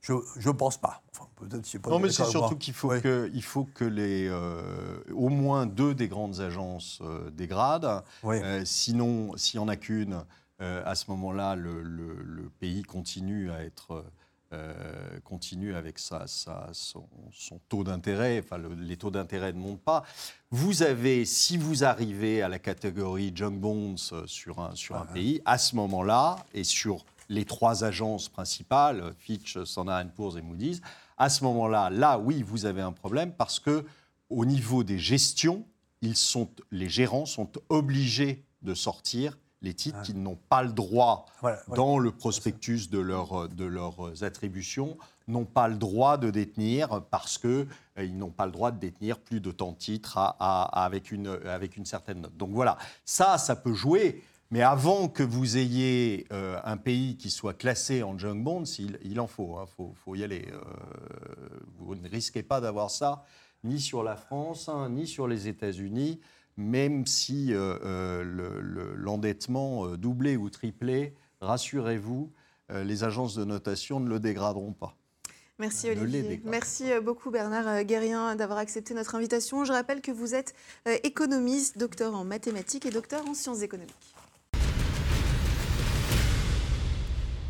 je, 0.00 0.14
je 0.38 0.50
pense 0.50 0.76
pas. 0.78 1.02
Enfin, 1.12 1.28
peut-être 1.36 1.78
pas 1.78 1.90
Non, 1.90 1.98
mais 1.98 2.10
c'est 2.10 2.24
surtout 2.24 2.56
qu'il 2.56 2.74
faut, 2.74 2.90
Oui. 2.92 3.00
que, 3.02 3.30
il 3.34 3.42
faut 3.42 3.64
que 3.64 3.84
les, 3.84 4.28
euh, 4.28 5.00
au 5.14 5.28
moins 5.28 5.66
deux 5.66 5.94
des 5.94 6.08
grandes 6.08 6.40
agences 6.40 7.00
euh, 7.02 7.30
dégradent. 7.30 8.04
Oui. 8.22 8.36
Euh, 8.42 8.62
sinon, 8.64 9.36
s'il 9.36 9.58
n'y 9.60 9.64
en 9.64 9.68
a 9.68 9.76
qu'une, 9.76 10.24
à 10.60 10.94
ce 10.94 11.10
moment-là, 11.10 11.56
le, 11.56 11.82
le- 11.82 12.22
le 12.22 12.48
pays 12.60 12.84
continue 12.84 13.50
à 13.50 13.64
être. 13.64 14.04
Euh, 14.52 15.18
continue 15.24 15.74
avec 15.74 15.98
sa, 15.98 16.26
sa- 16.26 16.68
son, 16.72 17.06
son 17.32 17.58
taux 17.68 17.84
d'intérêt, 17.84 18.40
enfin 18.44 18.58
le- 18.58 18.74
les 18.74 18.96
taux 18.96 19.10
d'intérêt 19.10 19.52
ne 19.52 19.58
montent 19.58 19.80
pas. 19.82 20.04
Vous 20.50 20.82
avez, 20.82 21.24
si 21.24 21.56
vous 21.56 21.84
arrivez 21.84 22.42
à 22.42 22.48
la 22.48 22.58
catégorie 22.58 23.32
junk 23.34 23.52
bonds 23.58 23.94
euh, 24.12 24.26
sur 24.26 24.60
un, 24.60 24.74
sur 24.74 24.96
un 24.96 25.06
pays, 25.14 25.40
à 25.44 25.58
ce 25.58 25.74
moment-là, 25.76 26.36
et 26.54 26.64
sur 26.64 27.04
les 27.28 27.44
trois 27.44 27.84
agences 27.84 28.28
principales, 28.28 29.14
Fitch, 29.18 29.62
Standard 29.64 30.06
Poor's 30.14 30.36
et 30.36 30.42
Moody's, 30.42 30.80
à 31.16 31.28
ce 31.30 31.44
moment-là, 31.44 31.88
là, 31.90 32.18
oui, 32.18 32.42
vous 32.42 32.66
avez 32.66 32.82
un 32.82 32.92
problème 32.92 33.32
parce 33.32 33.58
que 33.60 33.84
au 34.28 34.44
niveau 34.44 34.82
des 34.84 34.98
gestions, 34.98 35.64
ils 36.00 36.16
sont, 36.16 36.48
les 36.70 36.88
gérants 36.88 37.26
sont 37.26 37.50
obligés 37.68 38.44
de 38.62 38.74
sortir 38.74 39.38
les 39.62 39.74
titres 39.74 40.02
qui 40.02 40.14
n'ont 40.14 40.38
pas 40.48 40.62
le 40.62 40.72
droit, 40.72 41.26
Voilà, 41.40 41.60
voilà. 41.66 41.76
dans 41.82 41.98
le 41.98 42.10
prospectus 42.10 42.90
de, 42.90 42.98
leur, 42.98 43.48
de 43.48 43.64
leurs 43.64 44.22
attributions, 44.24 44.98
n'ont 45.28 45.44
pas 45.44 45.68
le 45.68 45.76
droit 45.76 46.16
de 46.18 46.30
détenir 46.30 47.02
parce 47.10 47.38
qu'ils 47.38 47.66
ils 47.96 48.16
n'ont 48.18 48.30
pas 48.30 48.46
le 48.46 48.52
droit 48.52 48.72
de 48.72 48.78
détenir 48.80 49.18
plus 49.20 49.40
de 49.40 49.52
tant 49.52 49.70
de 49.72 49.76
titres 49.76 50.18
à- 50.18 50.36
à- 50.40 50.84
avec, 50.84 51.12
une, 51.12 51.28
avec 51.46 51.76
une 51.76 51.86
certaine 51.86 52.20
note. 52.22 52.36
Donc 52.36 52.50
voilà, 52.50 52.76
ça, 53.04 53.38
ça 53.38 53.54
peut 53.56 53.72
jouer. 53.74 54.22
Mais 54.50 54.60
avant 54.62 55.08
que 55.08 55.22
vous 55.22 55.56
ayez 55.56 56.26
euh, 56.32 56.58
un 56.64 56.76
pays 56.76 57.16
qui 57.16 57.30
soit 57.30 57.54
classé 57.54 58.02
en 58.02 58.18
junk 58.18 58.42
bonds, 58.42 58.64
il, 58.78 58.98
il 59.02 59.18
en 59.20 59.26
faut, 59.26 59.56
il 59.62 59.66
faut, 59.76 59.94
faut 60.04 60.14
y 60.14 60.24
aller. 60.24 60.46
Euh, 60.52 60.58
vous 61.78 61.94
ne 61.94 62.08
risquez 62.08 62.42
pas 62.42 62.60
d'avoir 62.60 62.90
ça 62.90 63.24
ni 63.64 63.80
sur 63.80 64.02
la 64.02 64.16
France, 64.16 64.68
hein, 64.68 64.88
ni 64.90 65.06
sur 65.06 65.28
les 65.28 65.46
États-Unis, 65.48 66.20
même 66.56 67.06
si 67.06 67.52
euh, 67.54 67.78
euh, 67.84 68.22
le- 68.22 68.60
le- 68.60 68.94
l'endettement 68.94 69.86
euh, 69.86 69.96
doublé 69.96 70.36
ou 70.36 70.50
triplé, 70.50 71.14
rassurez-vous, 71.40 72.30
les 72.70 73.04
agences 73.04 73.34
de 73.34 73.44
notation 73.44 74.00
ne 74.00 74.08
le 74.08 74.18
dégraderont 74.18 74.72
pas. 74.72 74.96
Merci 75.58 75.90
Olivier. 75.90 76.40
Merci 76.44 76.84
beaucoup 77.04 77.30
Bernard 77.30 77.84
Guérien 77.84 78.34
d'avoir 78.34 78.58
accepté 78.58 78.94
notre 78.94 79.14
invitation. 79.14 79.64
Je 79.66 79.72
rappelle 79.72 80.00
que 80.00 80.10
vous 80.10 80.34
êtes 80.34 80.54
économiste, 81.02 81.76
docteur 81.76 82.14
en 82.14 82.24
mathématiques 82.24 82.86
et 82.86 82.90
docteur 82.90 83.28
en 83.28 83.34
sciences 83.34 83.60
économiques. 83.60 84.14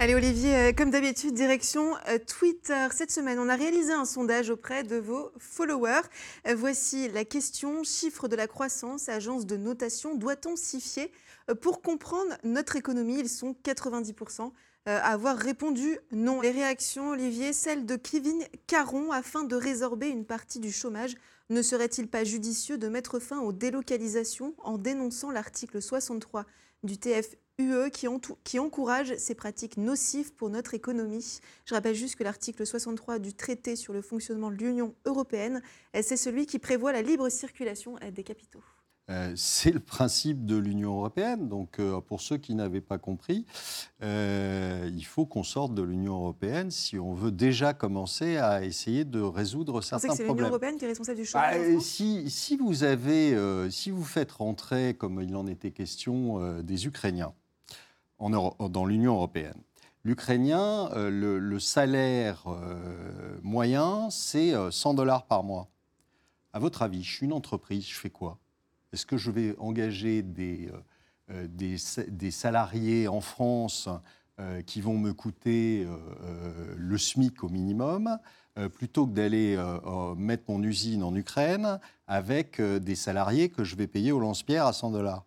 Allez 0.03 0.17
Olivier, 0.17 0.57
euh, 0.57 0.73
comme 0.73 0.91
d'habitude, 0.91 1.33
direction 1.33 1.95
euh, 2.09 2.19
Twitter. 2.19 2.89
Cette 2.91 3.13
semaine, 3.13 3.39
on 3.39 3.49
a 3.49 3.55
réalisé 3.55 3.93
un 3.93 4.05
sondage 4.05 4.51
auprès 4.51 4.83
de 4.83 4.97
vos 4.97 5.31
followers. 5.39 6.09
Euh, 6.49 6.57
Voici 6.57 7.09
la 7.11 7.25
question, 7.25 7.85
chiffre 7.85 8.27
de 8.27 8.35
la 8.35 8.49
croissance, 8.49 9.09
agence 9.09 9.47
de 9.47 9.57
notation, 9.57 10.17
doit-on 10.17 10.57
s'y 10.57 10.81
fier? 10.81 11.13
Pour 11.61 11.83
comprendre 11.83 12.35
notre 12.43 12.75
économie, 12.75 13.21
ils 13.21 13.29
sont 13.29 13.55
90% 13.65 14.41
euh, 14.41 14.49
à 14.87 15.13
avoir 15.13 15.37
répondu 15.37 16.01
non. 16.11 16.41
Les 16.41 16.51
réactions, 16.51 17.11
Olivier, 17.11 17.53
celle 17.53 17.87
de 17.87 17.95
Kevin 17.95 18.43
Caron, 18.67 19.13
afin 19.13 19.45
de 19.45 19.55
résorber 19.55 20.09
une 20.09 20.25
partie 20.25 20.59
du 20.59 20.73
chômage. 20.73 21.15
Ne 21.49 21.63
serait-il 21.63 22.09
pas 22.09 22.25
judicieux 22.25 22.77
de 22.77 22.89
mettre 22.89 23.21
fin 23.21 23.39
aux 23.39 23.53
délocalisations 23.53 24.57
en 24.65 24.79
dénonçant 24.79 25.31
l'article 25.31 25.81
63 25.81 26.45
du 26.83 26.99
TFUE 27.59 27.91
qui, 27.91 28.07
qui 28.45 28.59
encourage 28.59 29.17
ces 29.17 29.35
pratiques 29.35 29.77
nocives 29.77 30.35
pour 30.35 30.51
notre 30.51 30.75
économie 30.75 31.41
Je 31.65 31.75
rappelle 31.75 31.95
juste 31.95 32.17
que 32.17 32.25
l'article 32.25 32.67
63 32.67 33.19
du 33.19 33.35
traité 33.35 33.77
sur 33.77 33.93
le 33.93 34.03
fonctionnement 34.03 34.51
de 34.51 34.57
l'Union 34.57 34.95
européenne, 35.05 35.63
euh, 35.97 36.01
c'est 36.03 36.17
celui 36.17 36.47
qui 36.47 36.59
prévoit 36.59 36.93
la 36.93 37.03
libre 37.03 37.29
circulation 37.29 37.97
euh, 38.03 38.11
des 38.11 38.25
capitaux. 38.25 38.63
Euh, 39.11 39.33
c'est 39.35 39.73
le 39.73 39.81
principe 39.81 40.47
de 40.47 40.57
l'Union 40.57 40.97
européenne. 40.97 41.49
Donc, 41.49 41.81
euh, 41.81 42.01
pour 42.01 42.21
ceux 42.21 42.37
qui 42.37 42.55
n'avaient 42.55 42.81
pas 42.81 42.99
compris, 42.99 43.45
euh, 44.03 44.89
il 44.95 45.05
faut 45.05 45.27
qu'on 45.27 45.43
sorte 45.43 45.75
de 45.75 45.83
l'Union 45.83 46.15
européenne 46.15 46.71
si 46.71 46.99
on 46.99 47.13
veut 47.13 47.33
déjà 47.33 47.75
commencer 47.75 48.37
à 48.37 48.65
essayer 48.65 49.05
de 49.05 49.21
résoudre 49.21 49.83
certains 49.83 50.09
que 50.09 50.15
c'est 50.15 50.23
l'Union 50.23 50.35
problèmes. 50.35 50.51
européenne 50.51 50.77
qui 50.77 50.85
est 50.85 50.89
responsable 50.89 51.19
du 51.19 51.29
Bah, 51.33 51.53
chômage 51.53 51.81
si, 51.83 52.31
si 52.31 52.57
vous 52.57 52.85
avez, 52.85 53.37
si 53.71 53.91
vous 53.91 54.05
faites 54.05 54.31
rentrer, 54.33 54.95
comme 54.95 55.21
il 55.21 55.35
en 55.35 55.49
était 55.49 55.73
question, 55.73 56.63
des 56.63 56.87
Ukrainiens 56.87 57.35
dans 58.31 58.85
l'Union 58.85 59.15
européenne, 59.15 59.61
l'Ukrainien, 60.05 60.91
euh, 60.93 61.11
le, 61.11 61.59
salaire 61.59 62.45
euh, 62.47 63.39
moyen, 63.43 64.11
c'est 64.11 64.55
euh, 64.55 64.71
100 64.71 64.95
dollars 64.95 65.27
par 65.27 65.45
mois. 65.45 65.69
À 66.53 66.59
votre 66.59 66.83
avis, 66.83 67.03
je 67.03 67.13
suis 67.13 67.27
une 67.27 67.33
entreprise, 67.33 67.87
je 67.87 67.95
fais 67.95 68.11
quoi? 68.11 68.39
Est-ce 68.93 69.07
que 69.07 69.17
je 69.17 69.31
vais 69.31 69.55
engager 69.59 70.23
des, 70.23 70.69
euh, 70.69 70.81
euh, 71.31 71.47
des, 71.49 71.79
sa- 71.79 72.05
des 72.05 72.31
salariés 72.31 73.09
en 73.09 73.21
France 73.21 73.89
euh, 74.41 74.63
qui 74.63 74.81
vont 74.81 74.99
me 74.99 75.13
coûter 75.13 75.87
le 76.77 76.99
SMIC 76.99 77.45
au 77.45 77.49
minimum, 77.49 78.19
plutôt 78.75 79.07
que 79.07 79.13
d'aller 79.13 79.57
mettre 80.17 80.45
mon 80.49 80.63
usine 80.63 81.03
en 81.03 81.15
Ukraine 81.15 81.79
avec 82.07 82.61
des 82.61 82.95
salariés 82.95 83.51
que 83.51 83.63
je 83.63 83.77
vais 83.77 83.87
payer 83.87 84.11
au 84.13 84.19
lance-pierre 84.21 84.67
à 84.67 84.73
100 84.73 84.91
dollars? 84.91 85.25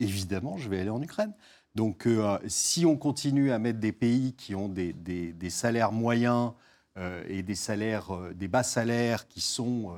Évidemment, 0.00 0.56
je 0.58 0.68
vais 0.68 0.80
aller 0.80 0.90
en 0.90 1.00
Ukraine. 1.00 1.32
Donc, 1.74 2.06
si 2.46 2.84
on 2.84 2.96
continue 2.96 3.50
à 3.50 3.58
mettre 3.58 3.78
des 3.78 3.92
pays 3.92 4.34
qui 4.34 4.54
ont 4.54 4.68
des, 4.68 4.92
des 4.92 5.50
salaires 5.50 5.92
moyens 5.92 6.52
et 7.28 7.42
des 7.42 7.54
salaires, 7.54 8.10
des 8.34 8.48
bas 8.48 8.62
salaires 8.62 9.26
qui 9.26 9.40
sont 9.40 9.92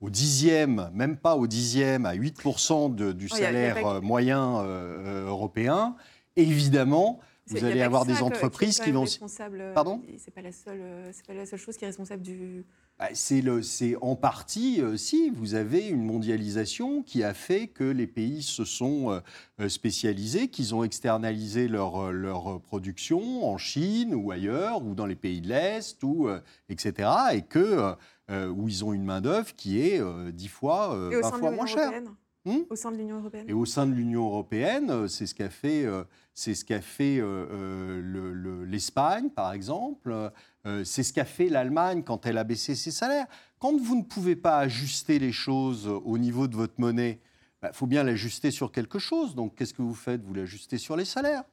au 0.00 0.10
dixième, 0.10 0.90
même 0.92 1.16
pas 1.16 1.36
au 1.36 1.46
dixième, 1.46 2.04
à 2.04 2.14
8% 2.14 3.12
du 3.14 3.28
salaire 3.28 4.02
moyen 4.02 4.64
européen, 4.64 5.94
évidemment, 6.34 7.20
vous 7.50 7.64
allez 7.64 7.82
avoir 7.82 8.06
des 8.06 8.22
entreprises 8.22 8.80
qui, 8.80 8.90
vont. 8.90 9.04
Euh, 9.04 9.74
Pardon 9.74 10.02
C'est 10.18 10.32
pas 10.32 10.42
la 10.42 10.52
seule, 10.52 10.80
euh, 10.80 11.12
pas 11.26 11.34
la 11.34 11.46
seule 11.46 11.58
chose 11.58 11.76
qui 11.76 11.84
est 11.84 11.88
responsable 11.88 12.22
du. 12.22 12.64
Bah, 12.98 13.08
c'est 13.14 13.96
en 14.02 14.14
partie, 14.14 14.80
euh, 14.82 14.96
si, 14.96 15.30
vous 15.30 15.54
avez 15.54 15.88
une 15.88 16.04
mondialisation 16.04 17.02
qui 17.02 17.24
a 17.24 17.32
fait 17.32 17.68
que 17.68 17.84
les 17.84 18.06
pays 18.06 18.42
se 18.42 18.64
sont 18.64 19.20
spécialisés, 19.68 20.48
qu'ils 20.48 20.74
ont 20.74 20.84
externalisé 20.84 21.68
leur, 21.68 22.12
leur 22.12 22.60
production 22.60 23.48
en 23.48 23.58
Chine 23.58 24.14
ou 24.14 24.30
ailleurs, 24.30 24.84
ou 24.84 24.94
dans 24.94 25.06
les 25.06 25.16
pays 25.16 25.40
de 25.40 25.48
l'Est, 25.48 26.02
ou, 26.02 26.28
etc. 26.68 27.08
Et 27.32 27.42
que 27.42 27.96
euh, 28.30 28.46
où 28.46 28.68
ils 28.68 28.84
ont 28.84 28.92
une 28.92 29.04
main-d'œuvre 29.04 29.56
qui 29.56 29.80
est 29.80 30.00
euh, 30.00 30.30
dix 30.30 30.46
fois, 30.46 30.94
euh, 30.94 31.20
fois 31.20 31.50
moins 31.50 31.66
chère. 31.66 31.92
Hmm 32.44 32.60
au 32.70 32.76
sein 32.76 32.90
de 32.90 32.96
l'Union 32.96 33.18
européenne. 33.18 33.44
Et 33.48 33.52
au 33.52 33.66
sein 33.66 33.86
de 33.86 33.92
l'Union 33.92 34.26
européenne, 34.26 35.08
c'est 35.08 35.26
ce 35.26 35.34
qu'a 35.34 35.50
fait, 35.50 35.86
c'est 36.32 36.54
ce 36.54 36.64
qu'a 36.64 36.80
fait 36.80 37.22
l'Espagne, 38.66 39.28
par 39.28 39.52
exemple. 39.52 40.32
c'est 40.84 41.02
ce 41.02 41.12
qu'a 41.12 41.26
fait 41.26 41.48
l'Allemagne 41.50 42.02
quand 42.02 42.24
elle 42.24 42.38
a 42.38 42.44
baissé 42.44 42.74
ses 42.74 42.90
salaires. 42.90 43.26
Quand 43.58 43.76
vous 43.76 43.96
ne 43.96 44.04
pouvez 44.04 44.36
pas 44.36 44.56
ajuster 44.56 45.18
les 45.18 45.32
choses 45.32 45.86
au 45.86 46.16
niveau 46.16 46.48
de 46.48 46.56
votre 46.56 46.80
monnaie, 46.80 47.20
il 47.20 47.66
bah, 47.66 47.72
faut 47.74 47.86
bien 47.86 48.04
l'ajuster 48.04 48.50
sur 48.50 48.72
quelque 48.72 48.98
chose. 48.98 49.34
Donc, 49.34 49.54
qu'est-ce 49.54 49.74
que 49.74 49.82
vous 49.82 49.94
faites? 49.94 50.22
Vous 50.22 50.32
l'ajustez 50.32 50.78
sur 50.78 50.96
les 50.96 51.04
salaires. 51.04 51.44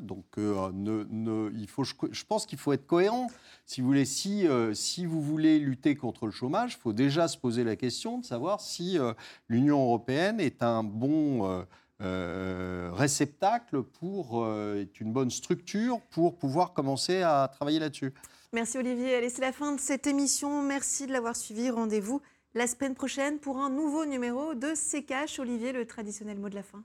Donc 0.00 0.24
euh, 0.38 1.50
il 1.54 1.66
faut, 1.68 1.84
je, 1.84 2.24
pense 2.24 2.46
qu'il 2.46 2.58
faut 2.58 2.72
être 2.72 2.86
cohérent. 2.86 3.28
Si 3.64 3.80
vous 3.80 3.86
voulez, 3.86 4.04
si, 4.04 4.46
euh, 4.46 4.74
vous 5.06 5.22
voulez 5.22 5.58
lutter 5.58 5.96
contre 5.96 6.26
le 6.26 6.32
chômage, 6.32 6.74
il 6.74 6.80
faut 6.80 6.92
déjà 6.92 7.28
se 7.28 7.38
poser 7.38 7.64
la 7.64 7.76
question 7.76 8.18
de 8.18 8.24
savoir 8.24 8.60
si 8.60 8.98
euh, 8.98 9.14
l'Union 9.48 9.82
européenne 9.82 10.40
est 10.40 10.62
un 10.62 10.84
bon 10.84 11.64
réceptacle 12.00 13.82
pour, 13.82 14.46
est 14.46 15.00
une 15.00 15.12
bonne 15.12 15.30
structure 15.30 16.00
pour 16.10 16.36
pouvoir 16.36 16.74
commencer 16.74 17.22
à 17.22 17.48
travailler 17.50 17.78
là-dessus. 17.78 18.12
Merci 18.52 18.76
Olivier. 18.76 19.14
Allez, 19.14 19.30
c'est 19.30 19.40
la 19.40 19.52
fin 19.52 19.72
de 19.72 19.80
cette 19.80 20.06
émission. 20.06 20.62
Merci 20.62 21.06
de 21.06 21.12
l'avoir 21.12 21.34
suivi. 21.34 21.70
Rendez-vous 21.70 22.20
la 22.54 22.66
semaine 22.66 22.94
prochaine 22.94 23.38
pour 23.38 23.58
un 23.58 23.70
nouveau 23.70 24.04
numéro 24.04 24.54
de 24.54 24.74
CKH. 24.74 25.38
Olivier, 25.40 25.72
le 25.72 25.86
traditionnel 25.86 26.38
mot 26.38 26.50
de 26.50 26.54
la 26.54 26.62
fin. 26.62 26.84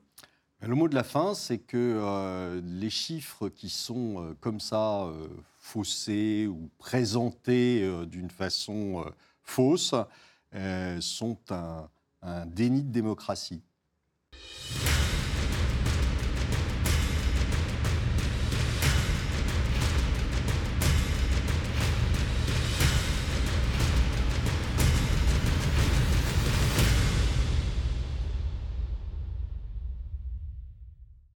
Le 0.62 0.76
mot 0.76 0.90
de 0.90 0.96
la 0.96 1.06
fin, 1.06 1.34
c'est 1.36 1.58
que 1.58 1.78
euh, 1.78 2.60
les 2.66 2.90
chiffres 2.90 3.48
qui 3.48 3.70
sont 3.70 4.22
euh, 4.22 4.34
comme 4.42 4.60
ça 4.60 5.04
euh, 5.04 5.28
faussés 5.58 6.48
ou 6.48 6.70
présentés 6.78 7.90
d'une 8.08 8.30
façon 8.30 9.06
fausse 9.44 9.94
sont 11.00 11.38
un 12.22 12.46
déni 12.48 12.84
de 12.84 12.92
démocratie. 12.92 13.62